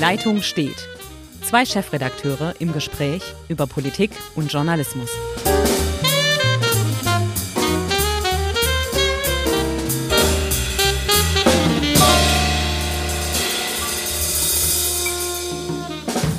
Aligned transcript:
Leitung 0.00 0.42
steht. 0.42 0.86
Zwei 1.42 1.64
Chefredakteure 1.64 2.54
im 2.60 2.72
Gespräch 2.72 3.20
über 3.48 3.66
Politik 3.66 4.12
und 4.36 4.52
Journalismus. 4.52 5.10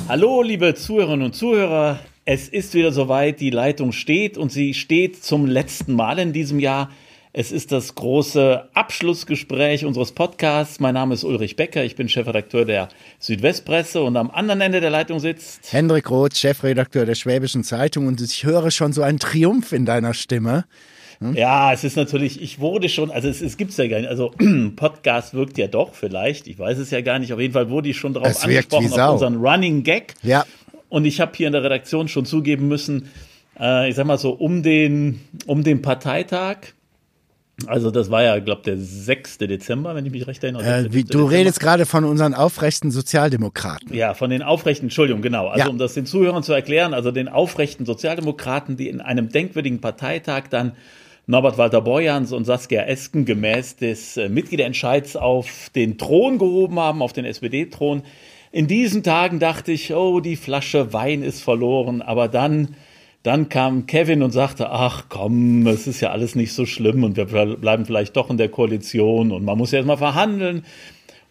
Hallo, 0.08 0.40
liebe 0.40 0.74
Zuhörerinnen 0.74 1.26
und 1.26 1.34
Zuhörer. 1.34 1.98
Es 2.24 2.48
ist 2.48 2.72
wieder 2.72 2.92
soweit, 2.92 3.40
die 3.40 3.50
Leitung 3.50 3.92
steht 3.92 4.38
und 4.38 4.50
sie 4.50 4.72
steht 4.72 5.22
zum 5.22 5.44
letzten 5.44 5.92
Mal 5.92 6.18
in 6.18 6.32
diesem 6.32 6.60
Jahr. 6.60 6.90
Es 7.32 7.52
ist 7.52 7.70
das 7.70 7.94
große 7.94 8.70
Abschlussgespräch 8.74 9.84
unseres 9.84 10.10
Podcasts. 10.10 10.80
Mein 10.80 10.94
Name 10.94 11.14
ist 11.14 11.22
Ulrich 11.22 11.54
Becker, 11.54 11.84
ich 11.84 11.94
bin 11.94 12.08
Chefredakteur 12.08 12.64
der 12.64 12.88
Südwestpresse 13.20 14.02
und 14.02 14.16
am 14.16 14.32
anderen 14.32 14.60
Ende 14.60 14.80
der 14.80 14.90
Leitung 14.90 15.20
sitzt 15.20 15.72
Hendrik 15.72 16.10
Roth, 16.10 16.36
Chefredakteur 16.36 17.06
der 17.06 17.14
Schwäbischen 17.14 17.62
Zeitung 17.62 18.08
und 18.08 18.20
ich 18.20 18.42
höre 18.42 18.72
schon 18.72 18.92
so 18.92 19.02
einen 19.02 19.20
Triumph 19.20 19.70
in 19.70 19.86
deiner 19.86 20.12
Stimme. 20.12 20.64
Hm? 21.20 21.36
Ja, 21.36 21.72
es 21.72 21.84
ist 21.84 21.96
natürlich, 21.96 22.42
ich 22.42 22.58
wurde 22.58 22.88
schon, 22.88 23.12
also 23.12 23.28
es, 23.28 23.40
es 23.40 23.56
gibt's 23.56 23.76
ja 23.76 23.86
gar 23.86 24.00
nicht, 24.00 24.08
also 24.08 24.32
Podcast 24.74 25.32
wirkt 25.32 25.56
ja 25.56 25.68
doch 25.68 25.94
vielleicht, 25.94 26.48
ich 26.48 26.58
weiß 26.58 26.78
es 26.78 26.90
ja 26.90 27.00
gar 27.00 27.20
nicht, 27.20 27.32
auf 27.32 27.38
jeden 27.38 27.54
Fall 27.54 27.70
wurde 27.70 27.90
ich 27.90 27.96
schon 27.96 28.12
darauf 28.12 28.42
angesprochen, 28.42 28.92
auf 28.92 29.12
unseren 29.12 29.36
Running 29.36 29.84
Gag. 29.84 30.14
Ja. 30.24 30.44
Und 30.88 31.04
ich 31.04 31.20
habe 31.20 31.30
hier 31.36 31.46
in 31.46 31.52
der 31.52 31.62
Redaktion 31.62 32.08
schon 32.08 32.24
zugeben 32.24 32.66
müssen, 32.66 33.08
äh, 33.56 33.88
ich 33.88 33.94
sag 33.94 34.04
mal 34.04 34.18
so, 34.18 34.32
um 34.32 34.64
den, 34.64 35.20
um 35.46 35.62
den 35.62 35.80
Parteitag, 35.80 36.72
also 37.66 37.90
das 37.90 38.10
war 38.10 38.22
ja, 38.22 38.38
glaube 38.38 38.62
der 38.64 38.76
6. 38.78 39.38
Dezember, 39.38 39.94
wenn 39.94 40.06
ich 40.06 40.12
mich 40.12 40.26
recht 40.26 40.42
erinnere. 40.42 40.64
Äh, 40.64 40.84
wie, 40.92 41.02
du 41.02 41.08
Dezember. 41.08 41.30
redest 41.30 41.60
gerade 41.60 41.86
von 41.86 42.04
unseren 42.04 42.34
aufrechten 42.34 42.90
Sozialdemokraten. 42.90 43.94
Ja, 43.94 44.14
von 44.14 44.30
den 44.30 44.42
aufrechten, 44.42 44.86
Entschuldigung, 44.86 45.22
genau. 45.22 45.48
Also 45.48 45.64
ja. 45.64 45.70
um 45.70 45.78
das 45.78 45.94
den 45.94 46.06
Zuhörern 46.06 46.42
zu 46.42 46.52
erklären, 46.52 46.94
also 46.94 47.10
den 47.10 47.28
aufrechten 47.28 47.86
Sozialdemokraten, 47.86 48.76
die 48.76 48.88
in 48.88 49.00
einem 49.00 49.28
denkwürdigen 49.28 49.80
Parteitag 49.80 50.44
dann 50.50 50.72
Norbert 51.26 51.58
Walter 51.58 51.80
Borjans 51.80 52.32
und 52.32 52.44
Saskia 52.44 52.82
Esken 52.82 53.24
gemäß 53.24 53.76
des 53.76 54.16
äh, 54.16 54.28
Mitgliederentscheids 54.28 55.16
auf 55.16 55.70
den 55.74 55.96
Thron 55.96 56.38
gehoben 56.38 56.80
haben, 56.80 57.02
auf 57.02 57.12
den 57.12 57.24
SPD-Thron. 57.24 58.02
In 58.50 58.66
diesen 58.66 59.04
Tagen 59.04 59.38
dachte 59.38 59.70
ich, 59.70 59.94
oh, 59.94 60.18
die 60.18 60.34
Flasche 60.34 60.92
Wein 60.92 61.22
ist 61.22 61.42
verloren, 61.42 62.02
aber 62.02 62.26
dann 62.26 62.74
dann 63.22 63.48
kam 63.48 63.86
Kevin 63.86 64.22
und 64.22 64.30
sagte, 64.30 64.70
ach 64.70 65.04
komm, 65.08 65.66
es 65.66 65.86
ist 65.86 66.00
ja 66.00 66.10
alles 66.10 66.34
nicht 66.34 66.52
so 66.54 66.64
schlimm 66.64 67.04
und 67.04 67.16
wir 67.16 67.26
bleiben 67.26 67.84
vielleicht 67.84 68.16
doch 68.16 68.30
in 68.30 68.38
der 68.38 68.48
Koalition 68.48 69.30
und 69.30 69.44
man 69.44 69.58
muss 69.58 69.72
ja 69.72 69.78
erstmal 69.78 69.98
verhandeln. 69.98 70.64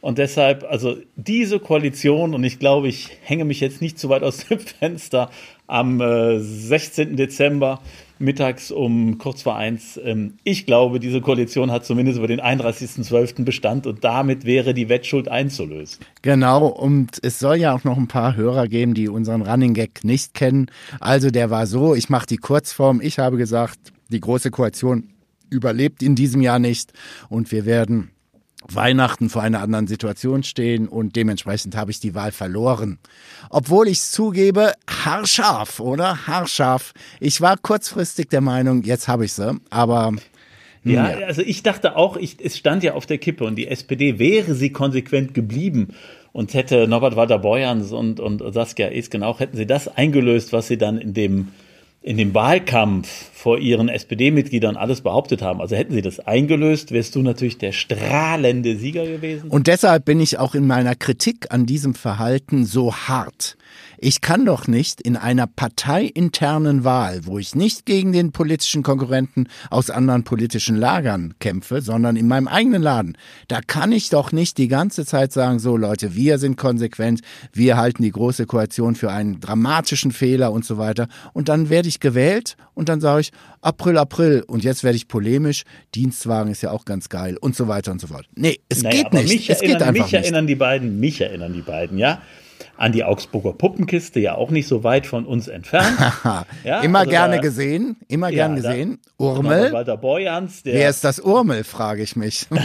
Und 0.02 0.18
deshalb, 0.18 0.66
also 0.70 0.96
diese 1.16 1.59
Koalition, 1.59 2.34
und 2.34 2.44
ich 2.44 2.59
glaube, 2.59 2.88
ich 2.88 3.09
hänge 3.22 3.44
mich 3.44 3.59
jetzt 3.59 3.81
nicht 3.81 4.00
zu 4.00 4.08
weit 4.08 4.23
aus 4.23 4.46
dem 4.46 4.59
Fenster, 4.80 5.30
am 5.68 6.00
äh, 6.00 6.40
16. 6.40 7.16
Dezember 7.18 7.81
mittags 8.20 8.72
um 8.72 9.17
kurz 9.17 9.42
vor 9.42 9.56
eins. 9.56 10.00
Ähm, 10.03 10.36
ich 10.44 10.66
glaube, 10.66 11.00
diese 11.00 11.22
Koalition 11.22 11.72
hat 11.72 11.86
zumindest 11.86 12.17
über 12.17 12.28
den 12.28 12.42
31.12. 12.42 13.44
Bestand 13.44 13.88
und 13.88 14.03
damit 14.03 14.45
wäre 14.45 14.73
die 14.73 14.89
Wettschuld 14.89 15.30
einzulösen. 15.30 16.00
Genau, 16.22 16.67
und 16.67 17.20
es 17.23 17.40
soll 17.40 17.58
ja 17.58 17.73
auch 17.73 17.84
noch 17.84 17.97
ein 17.97 18.08
paar 18.08 18.36
Hörer 18.36 18.67
geben, 18.67 18.94
die 18.94 19.08
unseren 19.08 19.42
Running 19.42 19.73
Gag 19.73 20.03
nicht 20.03 20.34
kennen. 20.34 20.67
Also 21.00 21.31
der 21.31 21.50
war 21.50 21.66
so, 21.66 21.95
ich 21.95 22.09
mache 22.09 22.28
die 22.28 22.38
Kurzform. 22.38 23.02
Ich 23.02 23.20
habe 23.20 23.38
gesagt, 23.38 23.80
die 24.09 24.20
Große 24.20 24.52
Koalition 24.52 25.09
überlebt 25.50 26.03
in 26.03 26.16
diesem 26.16 26.42
Jahr 26.42 26.59
nicht 26.59 26.94
und 27.30 27.52
wir 27.52 27.66
werden 27.66 28.12
Weihnachten 28.75 29.30
vor 29.30 29.42
einer 29.42 29.62
anderen 29.62 29.88
Situation 29.88 30.44
stehen 30.44 30.88
und 30.88 31.16
dementsprechend 31.16 31.75
habe 31.75 31.92
ich 31.92 32.00
die 32.00 32.16
Wahl 32.16 32.31
verloren. 32.31 33.00
Obwohl 33.50 33.88
ich 33.88 34.00
es 34.00 34.12
zugebe, 34.12 34.73
haarscharf, 34.88 35.80
oder? 35.80 36.28
Haarscharf. 36.28 36.94
Ich 37.19 37.41
war 37.41 37.57
kurzfristig 37.57 38.30
der 38.30 38.41
Meinung, 38.41 38.84
jetzt 38.84 39.07
habe 39.07 39.25
ich 39.25 39.34
sie, 39.34 39.59
aber 39.69 40.13
ja, 40.84 41.06
also 41.28 41.41
ich 41.41 41.62
dachte 41.62 41.97
auch, 41.97 42.16
ich, 42.16 42.38
es 42.41 42.57
stand 42.57 42.84
ja 42.84 42.94
auf 42.94 43.06
der 43.06 43.18
Kippe 43.18 43.44
und 43.44 43.56
die 43.56 43.68
SPD 43.68 44.18
wäre 44.18 44.53
sie 44.53 44.72
konsequent 44.72 45.34
geblieben 45.34 45.90
und 46.31 46.53
hätte 46.53 46.88
Norbert 46.88 47.16
Walter-Borjans 47.16 47.91
und, 47.91 48.19
und 48.19 48.41
Saskia 48.53 48.88
Esken 48.88 49.24
auch, 49.24 49.40
hätten 49.40 49.57
sie 49.57 49.66
das 49.66 49.88
eingelöst, 49.88 50.53
was 50.53 50.68
sie 50.68 50.78
dann 50.78 50.97
in 50.97 51.13
dem 51.13 51.50
in 52.02 52.18
dem 52.18 52.34
Wahlkampf 52.34 53.08
vor 53.34 53.60
ihren 53.60 53.90
SPD-Mitgliedern 53.90 54.78
alles 54.78 55.02
behauptet 55.02 55.42
haben. 55.42 55.60
Also 55.60 55.76
hätten 55.76 55.94
sie 55.94 56.02
das 56.02 56.20
eingelöst, 56.20 56.92
wärst 56.92 57.16
du 57.16 57.22
natürlich 57.22 57.58
der 57.58 57.74
strahlende 57.74 58.78
Sieger 58.78 59.06
gewesen. 59.06 59.50
Und 59.50 59.68
deshalb 59.68 60.06
bin 60.06 60.20
ich 60.22 60.40
auch 60.40 60.56
in 60.56 60.66
meiner 60.66 60.96
Kritik 60.96 61.48
an 61.50 61.66
diesem 61.66 61.94
Verhalten 61.94 62.66
so 62.66 62.96
hart. 62.96 63.58
Ich 64.02 64.22
kann 64.22 64.46
doch 64.46 64.68
nicht 64.68 65.02
in 65.02 65.18
einer 65.18 65.46
parteiinternen 65.46 66.86
Wahl, 66.86 67.26
wo 67.26 67.38
ich 67.38 67.54
nicht 67.54 67.86
gegen 67.86 68.14
den 68.14 68.32
politischen 68.32 68.82
Konkurrenten 68.82 69.50
aus 69.70 69.90
anderen 69.90 70.24
politischen 70.24 70.78
Lagern 70.78 71.34
kämpfe, 71.40 71.82
sondern 71.82 72.16
in 72.16 72.26
meinem 72.30 72.48
eigenen 72.48 72.82
Laden, 72.82 73.18
da 73.50 73.60
kann 73.60 73.92
ich 73.92 74.10
doch 74.10 74.32
nicht 74.32 74.58
die 74.58 74.70
ganze 74.70 75.06
Zeit 75.06 75.34
sagen, 75.34 75.60
so 75.60 75.76
Leute, 75.76 76.16
wir 76.16 76.38
sind 76.38 76.56
konsequent, 76.56 77.20
wir 77.52 77.76
halten 77.76 78.02
die 78.02 78.12
große 78.12 78.46
Koalition 78.46 78.96
für 78.96 79.12
einen 79.12 79.42
dramatischen 79.42 80.14
Fehler 80.14 80.54
und 80.54 80.64
so 80.64 80.78
weiter. 80.78 81.10
Und 81.34 81.50
dann 81.50 81.70
werde 81.70 81.90
ich 81.90 82.00
gewählt 82.00 82.56
und 82.76 82.88
dann 82.88 83.02
sage 83.02 83.20
ich, 83.20 83.31
April, 83.60 83.98
April 83.98 84.46
und 84.48 84.64
jetzt 84.64 84.86
werde 84.86 84.96
ich 84.96 85.10
polemisch, 85.10 85.64
Dienstwagen 85.94 86.54
ist 86.54 86.62
ja 86.62 86.72
auch 86.72 86.86
ganz 86.86 87.10
geil 87.10 87.38
und 87.42 87.54
so 87.54 87.68
weiter 87.68 87.92
und 87.92 88.00
so 88.00 88.08
fort. 88.08 88.26
Nee, 88.34 88.62
es 88.70 88.81
naja, 88.81 89.04
geht 89.04 89.12
nicht. 89.12 89.28
Mich 89.28 89.50
es 89.50 89.58
erinnern, 89.58 89.78
geht 89.78 89.88
einfach 89.88 90.04
mich 90.06 90.14
nicht. 90.14 90.24
erinnern 90.24 90.48
die 90.48 90.56
beiden, 90.56 91.00
mich 91.02 91.20
erinnern 91.20 91.52
die 91.52 91.62
beiden, 91.62 91.98
ja 91.98 92.22
an 92.79 92.94
die 92.94 93.03
Augsburger 93.03 93.51
Puppenkiste, 93.51 94.22
ja 94.22 94.35
auch 94.35 94.51
nicht 94.51 94.67
so 94.67 94.85
weit 94.85 95.06
von 95.06 95.25
uns 95.25 95.50
entfernt. 95.50 95.97
ja, 96.63 96.79
immer 96.79 97.00
also 97.00 97.12
gerne 97.12 97.35
da, 97.35 97.41
gesehen, 97.41 97.97
immer 98.07 98.29
ja, 98.29 98.47
gern 98.47 98.56
gesehen. 98.56 99.00
Urmel. 99.17 99.73
Walter 99.73 99.97
Borjans, 99.97 100.63
der 100.63 100.75
Wer 100.75 100.89
ist 100.89 101.03
das 101.03 101.19
Urmel, 101.19 101.66
frage 101.66 102.01
ich 102.01 102.16
mich. 102.16 102.47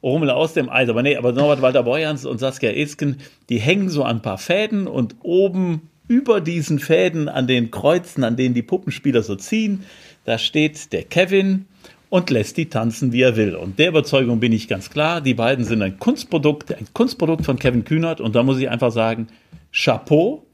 Urmel 0.00 0.30
aus 0.30 0.54
dem 0.54 0.68
Eis. 0.68 0.88
Aber 0.88 1.02
nee, 1.02 1.16
aber 1.16 1.32
Norbert 1.32 1.62
Walter 1.62 1.84
Borjans 1.84 2.26
und 2.26 2.38
Saskia 2.38 2.70
Esken, 2.70 3.18
die 3.48 3.58
hängen 3.58 3.88
so 3.88 4.02
an 4.02 4.16
ein 4.16 4.22
paar 4.22 4.38
Fäden 4.38 4.88
und 4.88 5.14
oben 5.22 5.88
über 6.08 6.40
diesen 6.40 6.80
Fäden 6.80 7.28
an 7.28 7.46
den 7.46 7.70
Kreuzen, 7.70 8.24
an 8.24 8.34
denen 8.34 8.54
die 8.54 8.62
Puppenspieler 8.62 9.22
so 9.22 9.36
ziehen, 9.36 9.84
da 10.24 10.36
steht 10.36 10.92
der 10.92 11.04
Kevin 11.04 11.66
und 12.10 12.28
lässt 12.28 12.56
die 12.56 12.66
tanzen, 12.66 13.12
wie 13.12 13.22
er 13.22 13.36
will. 13.36 13.54
Und 13.54 13.78
der 13.78 13.88
Überzeugung 13.88 14.40
bin 14.40 14.52
ich 14.52 14.68
ganz 14.68 14.90
klar, 14.90 15.20
die 15.20 15.32
beiden 15.32 15.64
sind 15.64 15.80
ein 15.80 15.98
Kunstprodukt, 15.98 16.74
ein 16.74 16.88
Kunstprodukt 16.92 17.46
von 17.46 17.58
Kevin 17.58 17.84
Kühnert 17.84 18.20
und 18.20 18.34
da 18.34 18.42
muss 18.42 18.58
ich 18.58 18.68
einfach 18.68 18.92
sagen, 18.92 19.28
Chapeau. 19.72 20.44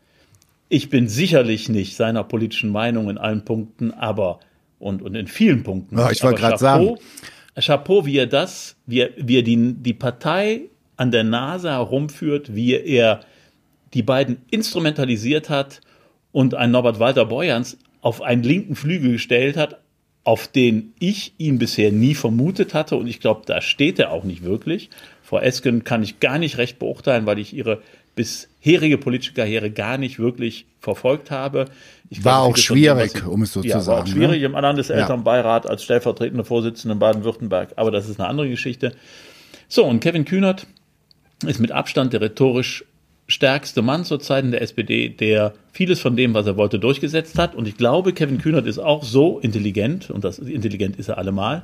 Ich 0.68 0.90
bin 0.90 1.08
sicherlich 1.08 1.68
nicht 1.68 1.94
seiner 1.94 2.24
politischen 2.24 2.70
Meinung 2.70 3.08
in 3.08 3.18
allen 3.18 3.44
Punkten, 3.44 3.92
aber 3.92 4.40
und, 4.80 5.00
und 5.00 5.14
in 5.14 5.28
vielen 5.28 5.62
Punkten. 5.62 5.96
Ja, 5.96 6.10
ich 6.10 6.22
wollte 6.22 6.40
gerade 6.40 6.58
sagen. 6.58 6.96
Chapeau, 7.58 8.04
wie 8.04 8.18
er 8.18 8.26
das, 8.26 8.76
wie 8.84 9.00
er, 9.00 9.10
wie 9.16 9.38
er 9.38 9.42
die, 9.42 9.74
die 9.74 9.94
Partei 9.94 10.62
an 10.96 11.10
der 11.10 11.24
Nase 11.24 11.70
herumführt, 11.70 12.54
wie 12.54 12.74
er 12.74 13.20
die 13.94 14.02
beiden 14.02 14.38
instrumentalisiert 14.50 15.48
hat 15.48 15.80
und 16.32 16.54
ein 16.54 16.70
Norbert 16.72 16.98
Walter 16.98 17.24
Borjans 17.24 17.78
auf 18.02 18.20
einen 18.20 18.42
linken 18.42 18.74
Flügel 18.74 19.12
gestellt 19.12 19.56
hat, 19.56 19.80
auf 20.26 20.48
den 20.48 20.92
ich 20.98 21.34
ihn 21.38 21.60
bisher 21.60 21.92
nie 21.92 22.16
vermutet 22.16 22.74
hatte. 22.74 22.96
Und 22.96 23.06
ich 23.06 23.20
glaube, 23.20 23.42
da 23.46 23.60
steht 23.60 24.00
er 24.00 24.10
auch 24.10 24.24
nicht 24.24 24.42
wirklich. 24.42 24.90
Frau 25.22 25.38
Esken 25.38 25.84
kann 25.84 26.02
ich 26.02 26.18
gar 26.18 26.38
nicht 26.38 26.58
recht 26.58 26.80
beurteilen, 26.80 27.26
weil 27.26 27.38
ich 27.38 27.54
ihre 27.54 27.80
bisherige 28.16 28.98
politische 28.98 29.34
Karriere 29.34 29.70
gar 29.70 29.98
nicht 29.98 30.18
wirklich 30.18 30.66
verfolgt 30.80 31.30
habe. 31.30 31.66
Ich 32.10 32.24
war 32.24 32.40
glaube, 32.40 32.54
auch 32.54 32.56
schwierig, 32.56 33.12
sie, 33.12 33.22
um 33.22 33.42
es 33.42 33.52
so 33.52 33.62
ja, 33.62 33.78
zu 33.78 33.84
sagen. 33.84 33.98
War 33.98 34.02
auch 34.02 34.08
schwierig 34.08 34.40
ne? 34.40 34.46
im 34.46 34.52
Landeselternbeirat 34.52 35.64
ja. 35.64 35.70
als 35.70 35.84
stellvertretende 35.84 36.42
Vorsitzende 36.42 36.94
in 36.94 36.98
Baden-Württemberg, 36.98 37.74
aber 37.76 37.92
das 37.92 38.08
ist 38.08 38.18
eine 38.18 38.28
andere 38.28 38.48
Geschichte. 38.48 38.94
So, 39.68 39.84
und 39.84 40.00
Kevin 40.00 40.24
Kühnert 40.24 40.66
ist 41.46 41.60
mit 41.60 41.70
Abstand 41.70 42.12
der 42.12 42.20
rhetorisch 42.20 42.84
stärkste 43.26 43.82
Mann 43.82 44.04
zur 44.04 44.20
Zeit 44.20 44.44
in 44.44 44.52
der 44.52 44.62
SPD, 44.62 45.08
der 45.08 45.52
vieles 45.72 46.00
von 46.00 46.16
dem, 46.16 46.34
was 46.34 46.46
er 46.46 46.56
wollte, 46.56 46.78
durchgesetzt 46.78 47.38
hat. 47.38 47.54
Und 47.54 47.66
ich 47.66 47.76
glaube, 47.76 48.12
Kevin 48.12 48.38
Kühnert 48.38 48.66
ist 48.66 48.78
auch 48.78 49.02
so 49.02 49.38
intelligent, 49.40 50.10
und 50.10 50.24
das 50.24 50.38
intelligent 50.38 50.96
ist 50.96 51.08
er 51.08 51.18
allemal, 51.18 51.62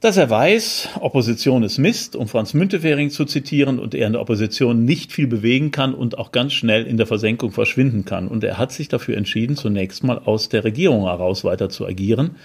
dass 0.00 0.16
er 0.16 0.30
weiß, 0.30 0.88
Opposition 1.00 1.62
ist 1.62 1.76
Mist, 1.76 2.16
um 2.16 2.26
Franz 2.26 2.54
Müntefering 2.54 3.10
zu 3.10 3.26
zitieren, 3.26 3.78
und 3.78 3.94
er 3.94 4.06
in 4.06 4.14
der 4.14 4.22
Opposition 4.22 4.84
nicht 4.86 5.12
viel 5.12 5.26
bewegen 5.26 5.70
kann 5.72 5.94
und 5.94 6.16
auch 6.16 6.32
ganz 6.32 6.54
schnell 6.54 6.86
in 6.86 6.96
der 6.96 7.06
Versenkung 7.06 7.52
verschwinden 7.52 8.06
kann. 8.06 8.26
Und 8.26 8.42
er 8.42 8.56
hat 8.56 8.72
sich 8.72 8.88
dafür 8.88 9.16
entschieden, 9.16 9.56
zunächst 9.56 10.02
mal 10.02 10.18
aus 10.18 10.48
der 10.48 10.64
Regierung 10.64 11.04
heraus 11.04 11.44
weiter 11.44 11.68
zu 11.68 11.86
agieren. 11.86 12.36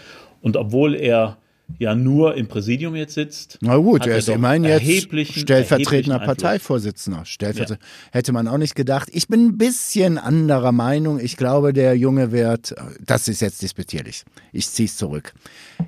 Und 0.41 0.57
obwohl 0.57 0.95
er 0.95 1.37
ja 1.77 1.95
nur 1.95 2.35
im 2.35 2.47
Präsidium 2.47 2.95
jetzt 2.95 3.15
sitzt. 3.15 3.57
Na 3.61 3.77
gut, 3.77 4.05
er 4.05 4.17
ist 4.17 4.29
immerhin 4.29 4.63
jetzt 4.63 5.07
stellvertretender 5.39 6.19
Parteivorsitzender. 6.19 7.25
Stellvertret 7.25 7.79
ja. 7.81 7.87
Hätte 8.11 8.31
man 8.31 8.47
auch 8.47 8.57
nicht 8.57 8.75
gedacht. 8.75 9.09
Ich 9.11 9.27
bin 9.27 9.45
ein 9.45 9.57
bisschen 9.57 10.17
anderer 10.17 10.71
Meinung. 10.71 11.19
Ich 11.19 11.37
glaube, 11.37 11.73
der 11.73 11.97
Junge 11.97 12.31
wird, 12.31 12.75
das 13.03 13.27
ist 13.27 13.41
jetzt 13.41 13.61
disputierlich. 13.61 14.23
Ich 14.51 14.69
ziehe 14.69 14.87
es 14.87 14.97
zurück. 14.97 15.33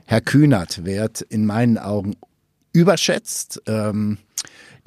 Herr 0.06 0.21
Kühnert 0.21 0.85
wird 0.85 1.21
in 1.21 1.45
meinen 1.45 1.77
Augen 1.77 2.15
überschätzt. 2.73 3.62
Ähm, 3.68 4.18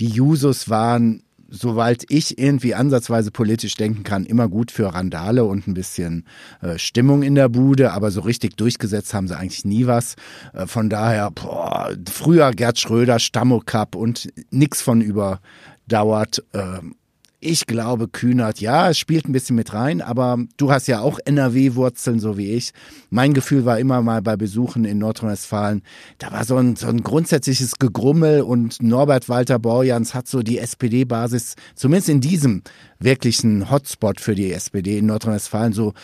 Die 0.01 0.09
Jusos 0.09 0.69
waren 0.71 1.23
soweit 1.51 2.05
ich 2.09 2.39
irgendwie 2.39 2.75
ansatzweise 2.75 3.31
politisch 3.31 3.75
denken 3.75 4.05
kann, 4.05 4.25
immer 4.25 4.49
gut 4.49 4.71
für 4.71 4.95
Randale 4.95 5.45
und 5.45 5.67
ein 5.67 5.75
bisschen 5.75 6.25
äh, 6.63 6.79
Stimmung 6.79 7.23
in 7.23 7.35
der 7.35 7.49
Bude, 7.49 7.93
aber 7.93 8.11
so 8.11 8.21
richtig 8.21 8.57
durchgesetzt 8.57 9.13
haben 9.13 9.29
sie 9.29 9.37
eigentlich 9.37 9.65
nie 9.65 9.87
was. 9.87 10.15
Äh, 10.53 10.67
von 10.67 10.89
daher, 10.89 11.31
boah, 11.31 11.91
früher 12.11 12.53
Gerd 12.53 12.79
Schröder, 12.79 13.19
Stammocup 13.19 13.95
und 13.95 14.33
nix 14.51 14.81
von 14.81 15.01
überdauert. 15.01 16.45
Äh, 16.53 16.79
ich 17.43 17.67
glaube, 17.67 18.07
Kühnert, 18.07 18.61
ja, 18.61 18.91
es 18.91 18.99
spielt 18.99 19.27
ein 19.27 19.33
bisschen 19.33 19.57
mit 19.57 19.73
rein, 19.73 20.03
aber 20.03 20.39
du 20.59 20.71
hast 20.71 20.89
ja 20.89 21.01
auch 21.01 21.19
NRW-Wurzeln, 21.25 22.21
so 22.21 22.37
wie 22.37 22.53
ich. 22.53 22.73
Mein 23.09 23.33
Gefühl 23.33 23.65
war 23.65 23.79
immer 23.79 24.03
mal 24.03 24.21
bei 24.21 24.37
Besuchen 24.37 24.85
in 24.85 24.99
Nordrhein-Westfalen, 24.99 25.83
da 26.19 26.33
war 26.33 26.45
so 26.45 26.57
ein, 26.59 26.77
so 26.77 26.89
ein 26.89 27.03
grundsätzliches 27.03 27.79
Gegrummel 27.79 28.43
und 28.43 28.83
Norbert 28.83 29.31
Walter 29.31 29.59
Borjans 29.59 30.15
hat 30.15 30.29
so 30.29 30.43
die 30.43 30.59
SPD-Basis, 30.59 31.55
zumindest 31.75 32.11
in 32.11 32.21
diesem 32.21 32.63
wirklichen 32.99 33.71
Hotspot 33.71 34.21
für 34.21 34.35
die 34.35 34.53
SPD 34.53 34.99
in 34.99 35.07
Nordrhein-Westfalen, 35.07 35.73
so 35.73 35.95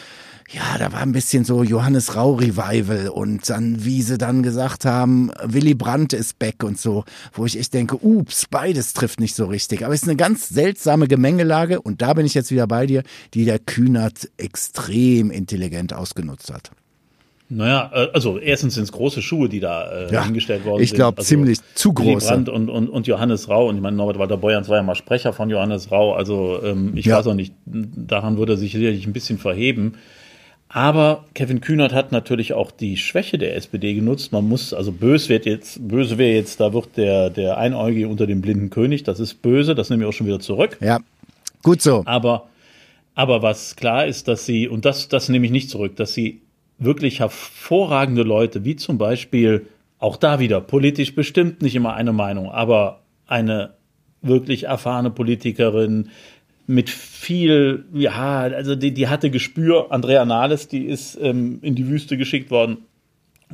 ja, 0.50 0.78
da 0.78 0.92
war 0.92 1.00
ein 1.00 1.12
bisschen 1.12 1.44
so 1.44 1.64
Johannes 1.64 2.14
Rau 2.14 2.34
Revival 2.34 3.08
und 3.08 3.50
dann, 3.50 3.84
wie 3.84 4.00
sie 4.02 4.16
dann 4.16 4.44
gesagt 4.44 4.84
haben, 4.84 5.32
Willy 5.42 5.74
Brandt 5.74 6.12
ist 6.12 6.38
back 6.38 6.62
und 6.62 6.78
so, 6.78 7.04
wo 7.32 7.46
ich 7.46 7.58
echt 7.58 7.74
denke, 7.74 7.96
ups, 7.96 8.46
beides 8.48 8.92
trifft 8.92 9.18
nicht 9.18 9.34
so 9.34 9.46
richtig. 9.46 9.84
Aber 9.84 9.92
es 9.92 10.02
ist 10.02 10.08
eine 10.08 10.16
ganz 10.16 10.48
seltsame 10.48 11.08
Gemengelage 11.26 11.80
und 11.80 12.02
da 12.02 12.14
bin 12.14 12.24
ich 12.24 12.34
jetzt 12.34 12.52
wieder 12.52 12.66
bei 12.66 12.86
dir, 12.86 13.02
die 13.34 13.44
der 13.44 13.58
Kühnert 13.58 14.28
extrem 14.36 15.30
intelligent 15.30 15.92
ausgenutzt 15.92 16.52
hat. 16.52 16.70
Naja, 17.48 17.90
äh, 17.92 18.08
also 18.12 18.38
erstens 18.38 18.74
sind 18.74 18.84
es 18.84 18.92
große 18.92 19.22
Schuhe, 19.22 19.48
die 19.48 19.60
da 19.60 19.90
äh, 19.90 20.12
ja, 20.12 20.24
hingestellt 20.24 20.64
worden 20.64 20.82
ich 20.82 20.92
glaub, 20.92 21.20
sind. 21.20 21.48
Ich 21.48 21.56
glaube, 21.56 21.56
ziemlich 21.56 21.74
zu 21.74 21.92
groß. 21.92 22.30
Und, 22.32 22.48
und, 22.48 22.88
und 22.88 23.06
Johannes 23.06 23.48
Rau. 23.48 23.68
Und 23.68 23.76
ich 23.76 23.82
meine, 23.82 23.96
Norbert 23.96 24.18
Walter 24.18 24.36
Beuerns 24.36 24.68
war 24.68 24.76
ja 24.78 24.82
mal 24.82 24.96
Sprecher 24.96 25.32
von 25.32 25.48
Johannes 25.48 25.92
Rau. 25.92 26.14
Also 26.14 26.60
ähm, 26.64 26.92
ich 26.96 27.06
ja. 27.06 27.18
weiß 27.18 27.28
auch 27.28 27.34
nicht, 27.34 27.54
daran 27.64 28.36
würde 28.36 28.54
er 28.54 28.56
sich 28.56 28.72
sicherlich 28.72 29.06
ein 29.06 29.12
bisschen 29.12 29.38
verheben. 29.38 29.94
Aber 30.68 31.24
Kevin 31.34 31.60
Kühnert 31.60 31.94
hat 31.94 32.10
natürlich 32.10 32.52
auch 32.52 32.72
die 32.72 32.96
Schwäche 32.96 33.38
der 33.38 33.54
SPD 33.54 33.94
genutzt. 33.94 34.32
Man 34.32 34.48
muss, 34.48 34.74
also 34.74 34.90
böse 34.90 35.28
wird 35.28 35.46
jetzt, 35.46 35.86
böse 35.86 36.18
wäre 36.18 36.34
jetzt, 36.34 36.58
da 36.58 36.72
wird 36.72 36.96
der, 36.96 37.30
der 37.30 37.58
Einäugige 37.58 38.08
unter 38.08 38.26
dem 38.26 38.40
blinden 38.40 38.70
König. 38.70 39.04
Das 39.04 39.20
ist 39.20 39.42
böse, 39.42 39.76
das 39.76 39.90
nehme 39.90 40.02
ich 40.02 40.08
auch 40.08 40.12
schon 40.12 40.26
wieder 40.26 40.40
zurück. 40.40 40.76
Ja, 40.80 40.98
gut 41.66 41.82
so. 41.82 42.02
Aber, 42.06 42.46
aber 43.14 43.42
was 43.42 43.74
klar 43.74 44.06
ist, 44.06 44.28
dass 44.28 44.46
sie, 44.46 44.68
und 44.68 44.84
das, 44.84 45.08
das 45.08 45.28
nehme 45.28 45.46
ich 45.46 45.52
nicht 45.52 45.68
zurück, 45.68 45.96
dass 45.96 46.14
sie 46.14 46.42
wirklich 46.78 47.20
hervorragende 47.20 48.22
Leute, 48.22 48.64
wie 48.64 48.76
zum 48.76 48.98
Beispiel, 48.98 49.66
auch 49.98 50.16
da 50.16 50.38
wieder, 50.38 50.60
politisch 50.60 51.14
bestimmt 51.14 51.62
nicht 51.62 51.74
immer 51.74 51.94
eine 51.94 52.12
Meinung, 52.12 52.50
aber 52.50 53.00
eine 53.26 53.74
wirklich 54.22 54.64
erfahrene 54.64 55.10
Politikerin, 55.10 56.10
mit 56.68 56.90
viel, 56.90 57.84
ja, 57.94 58.40
also 58.40 58.74
die, 58.74 58.92
die 58.92 59.08
hatte 59.08 59.30
Gespür. 59.30 59.86
Andrea 59.90 60.24
Nahles, 60.24 60.66
die 60.66 60.84
ist 60.84 61.16
ähm, 61.20 61.60
in 61.62 61.76
die 61.76 61.86
Wüste 61.86 62.16
geschickt 62.16 62.50
worden. 62.50 62.78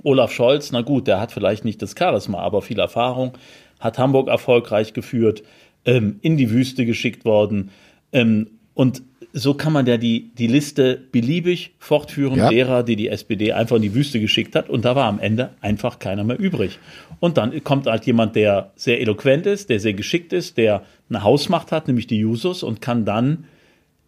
Olaf 0.03 0.32
Scholz, 0.32 0.73
na 0.73 0.81
gut, 0.81 1.06
der 1.06 1.20
hat 1.20 1.32
vielleicht 1.32 1.64
nicht 1.64 1.82
das 1.82 1.94
Charisma, 1.99 2.38
aber 2.38 2.62
viel 2.62 2.79
Erfahrung, 2.79 3.32
hat 3.81 3.99
Hamburg 3.99 4.29
erfolgreich 4.29 4.94
geführt, 4.94 5.43
ähm, 5.85 6.19
in 6.23 6.38
die 6.38 6.50
Wüste 6.50 6.87
geschickt 6.87 7.26
worden. 7.26 7.70
Ähm, 8.12 8.49
und 8.75 9.03
so 9.32 9.55
kann 9.55 9.73
man 9.73 9.87
ja 9.87 9.97
die, 9.97 10.31
die 10.37 10.47
Liste 10.47 11.00
beliebig 11.11 11.73
fortführen, 11.79 12.37
ja. 12.37 12.50
derer, 12.50 12.82
die 12.82 12.97
die 12.97 13.09
SPD 13.09 13.53
einfach 13.53 13.76
in 13.76 13.82
die 13.82 13.94
Wüste 13.94 14.20
geschickt 14.20 14.55
hat. 14.55 14.69
Und 14.69 14.85
da 14.85 14.94
war 14.94 15.06
am 15.06 15.19
Ende 15.19 15.50
einfach 15.61 15.99
keiner 15.99 16.23
mehr 16.23 16.38
übrig. 16.38 16.79
Und 17.19 17.38
dann 17.38 17.64
kommt 17.64 17.87
halt 17.87 18.05
jemand, 18.05 18.37
der 18.37 18.73
sehr 18.76 19.00
eloquent 19.00 19.47
ist, 19.47 19.70
der 19.70 19.81
sehr 19.81 19.94
geschickt 19.94 20.32
ist, 20.32 20.59
der 20.59 20.82
eine 21.09 21.23
Hausmacht 21.23 21.73
hat, 21.73 21.87
nämlich 21.87 22.06
die 22.06 22.19
Jusos, 22.19 22.62
und 22.62 22.81
kann 22.81 23.05
dann 23.05 23.44